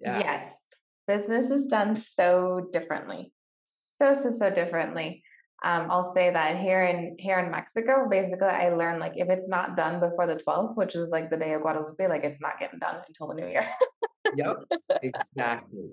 Yeah. 0.00 0.18
Yes. 0.18 0.58
Business 1.06 1.50
is 1.50 1.66
done 1.66 1.94
so 2.14 2.68
differently. 2.72 3.32
So, 3.68 4.12
so, 4.12 4.32
so 4.32 4.50
differently 4.50 5.22
um, 5.64 5.86
I'll 5.90 6.12
say 6.14 6.30
that 6.30 6.58
here 6.58 6.82
in 6.82 7.16
here 7.18 7.38
in 7.38 7.50
Mexico, 7.50 8.08
basically, 8.08 8.48
I 8.48 8.70
learned 8.70 9.00
like 9.00 9.12
if 9.16 9.28
it's 9.28 9.48
not 9.48 9.76
done 9.76 10.00
before 10.00 10.26
the 10.26 10.36
12th, 10.36 10.76
which 10.76 10.94
is 10.96 11.08
like 11.10 11.30
the 11.30 11.36
day 11.36 11.52
of 11.52 11.62
Guadalupe, 11.62 12.08
like 12.08 12.24
it's 12.24 12.40
not 12.40 12.58
getting 12.58 12.80
done 12.80 13.00
until 13.06 13.28
the 13.28 13.34
new 13.34 13.46
year. 13.46 13.68
yep, 14.36 14.56
exactly. 15.02 15.90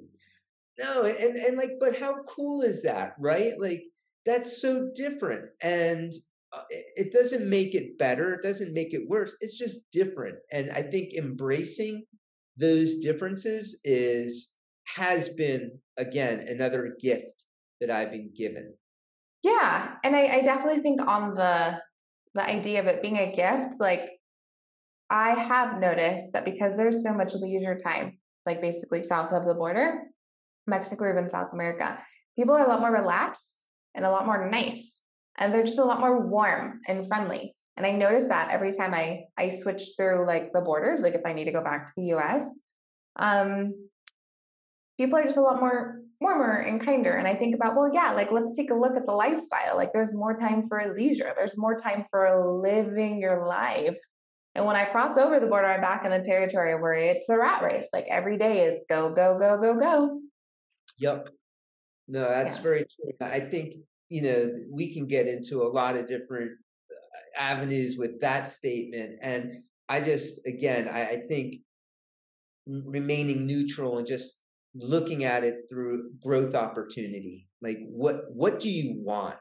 No, 0.79 1.03
and 1.03 1.35
and 1.35 1.57
like, 1.57 1.73
but 1.79 1.99
how 1.99 2.23
cool 2.23 2.61
is 2.61 2.83
that, 2.83 3.13
right? 3.19 3.53
Like 3.59 3.83
that's 4.25 4.61
so 4.61 4.89
different, 4.95 5.49
and 5.61 6.13
uh, 6.51 6.61
it 6.69 7.11
doesn't 7.11 7.47
make 7.47 7.75
it 7.75 7.97
better. 7.99 8.33
It 8.33 8.41
doesn't 8.41 8.73
make 8.73 8.93
it 8.93 9.07
worse. 9.07 9.35
It's 9.39 9.57
just 9.57 9.91
different, 9.91 10.37
and 10.51 10.71
I 10.71 10.81
think 10.81 11.13
embracing 11.13 12.05
those 12.57 12.95
differences 12.97 13.79
is 13.83 14.55
has 14.95 15.29
been 15.29 15.79
again 15.97 16.39
another 16.39 16.95
gift 16.99 17.45
that 17.81 17.91
I've 17.91 18.11
been 18.11 18.31
given. 18.35 18.73
Yeah, 19.43 19.95
and 20.03 20.15
I, 20.15 20.25
I 20.27 20.41
definitely 20.41 20.81
think 20.81 21.01
on 21.01 21.35
the 21.35 21.79
the 22.35 22.43
idea 22.43 22.79
of 22.79 22.85
it 22.87 23.01
being 23.01 23.17
a 23.17 23.31
gift, 23.31 23.79
like 23.79 24.09
I 25.09 25.31
have 25.31 25.79
noticed 25.79 26.33
that 26.33 26.45
because 26.45 26.75
there's 26.75 27.01
so 27.03 27.13
much 27.13 27.33
leisure 27.33 27.75
time, 27.75 28.19
like 28.45 28.61
basically 28.61 29.01
south 29.01 29.31
of 29.31 29.45
the 29.45 29.55
border, 29.55 30.03
Mexico 30.67 31.05
or 31.05 31.11
even 31.11 31.29
South 31.29 31.53
America, 31.53 31.97
people 32.37 32.55
are 32.55 32.65
a 32.65 32.69
lot 32.69 32.81
more 32.81 32.91
relaxed 32.91 33.65
and 33.95 34.05
a 34.05 34.11
lot 34.11 34.25
more 34.25 34.49
nice, 34.49 35.01
and 35.37 35.53
they're 35.53 35.63
just 35.63 35.79
a 35.79 35.85
lot 35.85 35.99
more 35.99 36.27
warm 36.27 36.81
and 36.87 37.07
friendly. 37.07 37.55
And 37.77 37.85
I 37.85 37.91
notice 37.91 38.27
that 38.27 38.51
every 38.51 38.73
time 38.73 38.93
I 38.93 39.23
I 39.37 39.49
switch 39.49 39.91
through 39.95 40.25
like 40.25 40.51
the 40.51 40.61
borders, 40.61 41.01
like 41.01 41.15
if 41.15 41.25
I 41.25 41.33
need 41.33 41.45
to 41.45 41.51
go 41.51 41.63
back 41.63 41.85
to 41.85 41.93
the 41.95 42.07
U.S., 42.07 42.59
um, 43.15 43.73
people 44.97 45.17
are 45.17 45.23
just 45.23 45.37
a 45.37 45.41
lot 45.41 45.61
more 45.61 46.01
warmer 46.21 46.57
and 46.57 46.83
kinder. 46.83 47.13
And 47.13 47.27
I 47.27 47.35
think 47.35 47.55
about, 47.55 47.75
well, 47.75 47.89
yeah, 47.93 48.11
like 48.11 48.31
let's 48.31 48.51
take 48.51 48.71
a 48.71 48.75
look 48.75 48.95
at 48.97 49.05
the 49.05 49.13
lifestyle. 49.13 49.77
Like 49.77 49.93
there's 49.93 50.13
more 50.13 50.37
time 50.37 50.63
for 50.63 50.93
leisure, 50.97 51.33
there's 51.35 51.57
more 51.57 51.75
time 51.75 52.03
for 52.09 52.61
living 52.61 53.19
your 53.19 53.47
life. 53.47 53.97
And 54.55 54.65
when 54.65 54.75
I 54.75 54.85
cross 54.85 55.17
over 55.17 55.39
the 55.39 55.47
border, 55.47 55.67
I'm 55.67 55.81
back 55.81 56.03
in 56.03 56.11
the 56.11 56.21
territory 56.21 56.75
where 56.75 56.93
it's 56.93 57.29
a 57.29 57.37
rat 57.37 57.63
race. 57.63 57.87
Like 57.93 58.07
every 58.09 58.37
day 58.37 58.65
is 58.65 58.79
go, 58.89 59.13
go, 59.13 59.37
go, 59.37 59.57
go, 59.57 59.79
go. 59.79 60.19
Yep. 60.97 61.29
No, 62.07 62.27
that's 62.27 62.57
yeah. 62.57 62.63
very 62.63 62.79
true. 62.79 63.13
I 63.21 63.39
think, 63.39 63.75
you 64.09 64.23
know, 64.23 64.51
we 64.69 64.93
can 64.93 65.05
get 65.05 65.27
into 65.27 65.61
a 65.61 65.69
lot 65.69 65.95
of 65.95 66.07
different 66.07 66.51
uh, 66.91 67.39
avenues 67.41 67.95
with 67.95 68.19
that 68.21 68.47
statement. 68.47 69.19
And 69.21 69.63
I 69.87 70.01
just, 70.01 70.45
again, 70.45 70.89
I, 70.89 71.01
I 71.01 71.23
think 71.29 71.57
remaining 72.67 73.45
neutral 73.45 73.99
and 73.99 74.07
just 74.07 74.41
looking 74.75 75.23
at 75.23 75.43
it 75.43 75.61
through 75.69 76.11
growth 76.23 76.55
opportunity. 76.55 77.47
Like 77.61 77.79
what 77.87 78.23
what 78.29 78.59
do 78.59 78.69
you 78.69 79.01
want 79.01 79.35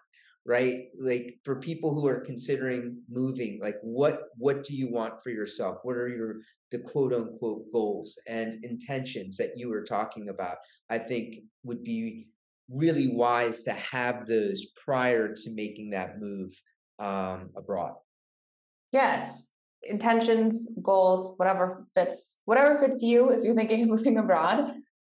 right? 0.48 0.86
Like 0.98 1.38
for 1.44 1.56
people 1.56 1.94
who 1.94 2.06
are 2.08 2.20
considering 2.20 3.02
moving 3.10 3.60
like 3.62 3.76
what 3.82 4.22
what 4.38 4.64
do 4.64 4.74
you 4.74 4.90
want 4.90 5.22
for 5.22 5.28
yourself? 5.28 5.76
What 5.82 5.96
are 5.96 6.08
your 6.08 6.36
the 6.70 6.78
quote 6.78 7.12
unquote 7.12 7.70
goals 7.70 8.18
and 8.26 8.54
intentions 8.64 9.36
that 9.36 9.52
you 9.56 9.68
were 9.68 9.84
talking 9.84 10.30
about? 10.30 10.56
I 10.88 10.98
think 10.98 11.36
would 11.64 11.84
be 11.84 12.28
really 12.70 13.08
wise 13.14 13.62
to 13.64 13.72
have 13.74 14.26
those 14.26 14.64
prior 14.84 15.34
to 15.34 15.50
making 15.50 15.90
that 15.90 16.18
move 16.18 16.58
um, 16.98 17.50
abroad. 17.54 17.94
Yes. 18.90 19.50
Intentions 19.82 20.66
goals 20.82 21.34
whatever 21.36 21.86
fits 21.94 22.38
whatever 22.46 22.78
fits 22.78 23.02
you 23.02 23.28
if 23.28 23.44
you're 23.44 23.54
thinking 23.54 23.82
of 23.82 23.90
moving 23.90 24.16
abroad 24.16 24.72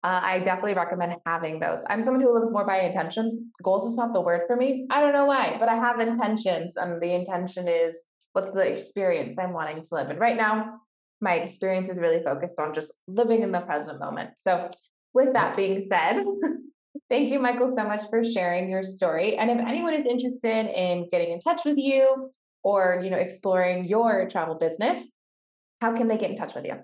uh, 0.03 0.21
I 0.23 0.39
definitely 0.39 0.75
recommend 0.75 1.15
having 1.25 1.59
those. 1.59 1.83
I'm 1.89 2.01
someone 2.01 2.21
who 2.21 2.33
lives 2.33 2.51
more 2.51 2.65
by 2.65 2.79
intentions. 2.79 3.35
Goals 3.61 3.91
is 3.91 3.97
not 3.97 4.13
the 4.13 4.21
word 4.21 4.41
for 4.47 4.55
me. 4.55 4.87
I 4.89 5.01
don't 5.01 5.11
know 5.11 5.25
why, 5.25 5.57
but 5.59 5.67
I 5.67 5.75
have 5.75 5.99
intentions, 5.99 6.77
and 6.77 7.01
the 7.01 7.13
intention 7.13 7.67
is 7.67 8.01
what's 8.31 8.51
the 8.51 8.65
experience 8.71 9.37
I'm 9.37 9.51
wanting 9.51 9.81
to 9.81 9.87
live. 9.91 10.09
And 10.09 10.19
right 10.19 10.37
now, 10.37 10.79
my 11.19 11.33
experience 11.33 11.89
is 11.89 11.99
really 11.99 12.23
focused 12.23 12.59
on 12.59 12.73
just 12.73 12.93
living 13.07 13.43
in 13.43 13.51
the 13.51 13.59
present 13.61 13.99
moment. 13.99 14.31
So, 14.37 14.69
with 15.13 15.33
that 15.33 15.57
being 15.57 15.83
said, 15.83 16.23
thank 17.09 17.29
you, 17.29 17.39
Michael, 17.39 17.67
so 17.75 17.83
much 17.83 18.03
for 18.09 18.23
sharing 18.23 18.69
your 18.69 18.83
story. 18.83 19.35
And 19.35 19.51
if 19.51 19.59
anyone 19.59 19.93
is 19.93 20.05
interested 20.05 20.67
in 20.67 21.09
getting 21.11 21.31
in 21.31 21.39
touch 21.39 21.65
with 21.65 21.77
you 21.77 22.31
or 22.63 23.01
you 23.03 23.09
know 23.09 23.17
exploring 23.17 23.83
your 23.83 24.29
travel 24.29 24.55
business, 24.55 25.07
how 25.81 25.93
can 25.93 26.07
they 26.07 26.17
get 26.17 26.29
in 26.29 26.37
touch 26.37 26.55
with 26.55 26.65
you? 26.65 26.79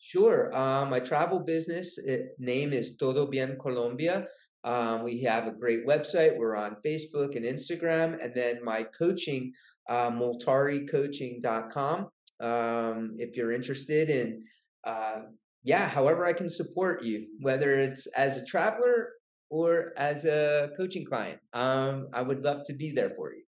Sure. 0.00 0.52
Um, 0.56 0.88
my 0.88 0.98
travel 0.98 1.40
business 1.40 1.98
name 2.38 2.72
is 2.72 2.96
Todo 2.96 3.26
Bien 3.26 3.58
Colombia. 3.60 4.26
Um, 4.64 5.02
we 5.04 5.20
have 5.22 5.46
a 5.46 5.52
great 5.52 5.86
website. 5.86 6.38
We're 6.38 6.56
on 6.56 6.78
Facebook 6.84 7.36
and 7.36 7.44
Instagram. 7.44 8.16
And 8.22 8.34
then 8.34 8.64
my 8.64 8.82
coaching, 8.82 9.52
uh, 9.88 10.10
multaricoaching.com. 10.10 12.08
Um, 12.40 13.16
if 13.18 13.36
you're 13.36 13.52
interested 13.52 14.08
in, 14.08 14.42
uh, 14.84 15.20
yeah, 15.62 15.86
however 15.86 16.24
I 16.24 16.32
can 16.32 16.48
support 16.48 17.04
you, 17.04 17.26
whether 17.40 17.78
it's 17.78 18.06
as 18.08 18.38
a 18.38 18.44
traveler 18.44 19.10
or 19.50 19.92
as 19.98 20.24
a 20.24 20.70
coaching 20.78 21.04
client, 21.04 21.38
um, 21.52 22.08
I 22.14 22.22
would 22.22 22.42
love 22.42 22.64
to 22.64 22.72
be 22.72 22.90
there 22.90 23.10
for 23.10 23.34
you. 23.34 23.42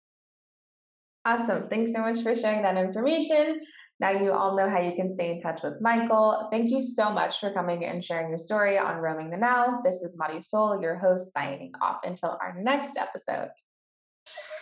Awesome. 1.30 1.70
Thanks 1.70 1.94
so 1.94 2.00
much 2.00 2.24
for 2.24 2.34
sharing 2.34 2.64
that 2.64 2.76
information. 2.76 3.60
Now 4.00 4.10
you 4.10 4.32
all 4.32 4.58
know 4.58 4.68
how 4.68 4.82
you 4.82 4.96
can 4.96 5.14
stay 5.14 5.30
in 5.30 5.42
touch 5.42 5.62
with 5.62 5.80
Michael. 5.80 6.48
Thank 6.52 6.72
you 6.72 6.82
so 6.82 7.12
much 7.12 7.40
for 7.40 7.54
coming 7.54 7.86
and 7.86 8.04
sharing 8.04 8.30
your 8.30 8.40
story 8.40 8.80
on 8.80 8.98
Roaming 8.98 9.30
the 9.30 9.38
Now. 9.38 9.80
This 9.84 9.98
is 9.98 10.18
Marisol, 10.20 10.82
your 10.82 10.98
host, 10.98 11.32
signing 11.32 11.72
off 11.82 12.00
until 12.04 12.36
our 12.42 12.56
next 12.60 12.98
episode. 12.98 13.50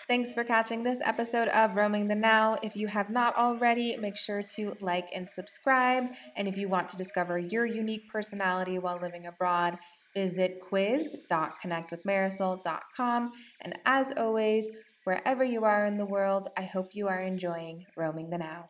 Thanks 0.09 0.33
for 0.33 0.43
catching 0.43 0.83
this 0.83 0.99
episode 1.05 1.47
of 1.47 1.77
Roaming 1.77 2.09
the 2.09 2.15
Now. 2.15 2.57
If 2.61 2.75
you 2.75 2.87
have 2.87 3.09
not 3.09 3.37
already, 3.37 3.95
make 3.95 4.17
sure 4.17 4.43
to 4.55 4.75
like 4.81 5.07
and 5.15 5.29
subscribe. 5.29 6.03
And 6.35 6.49
if 6.49 6.57
you 6.57 6.67
want 6.67 6.89
to 6.89 6.97
discover 6.97 7.39
your 7.39 7.65
unique 7.65 8.11
personality 8.11 8.77
while 8.77 8.99
living 8.99 9.25
abroad, 9.25 9.77
visit 10.13 10.59
quiz.connectwithmarisol.com. 10.67 13.31
And 13.61 13.79
as 13.85 14.11
always, 14.17 14.69
wherever 15.07 15.41
you 15.41 15.63
are 15.63 15.85
in 15.85 15.95
the 15.95 16.05
world, 16.05 16.49
I 16.57 16.63
hope 16.63 16.93
you 16.93 17.07
are 17.07 17.21
enjoying 17.21 17.85
Roaming 17.95 18.29
the 18.29 18.37
Now. 18.37 18.67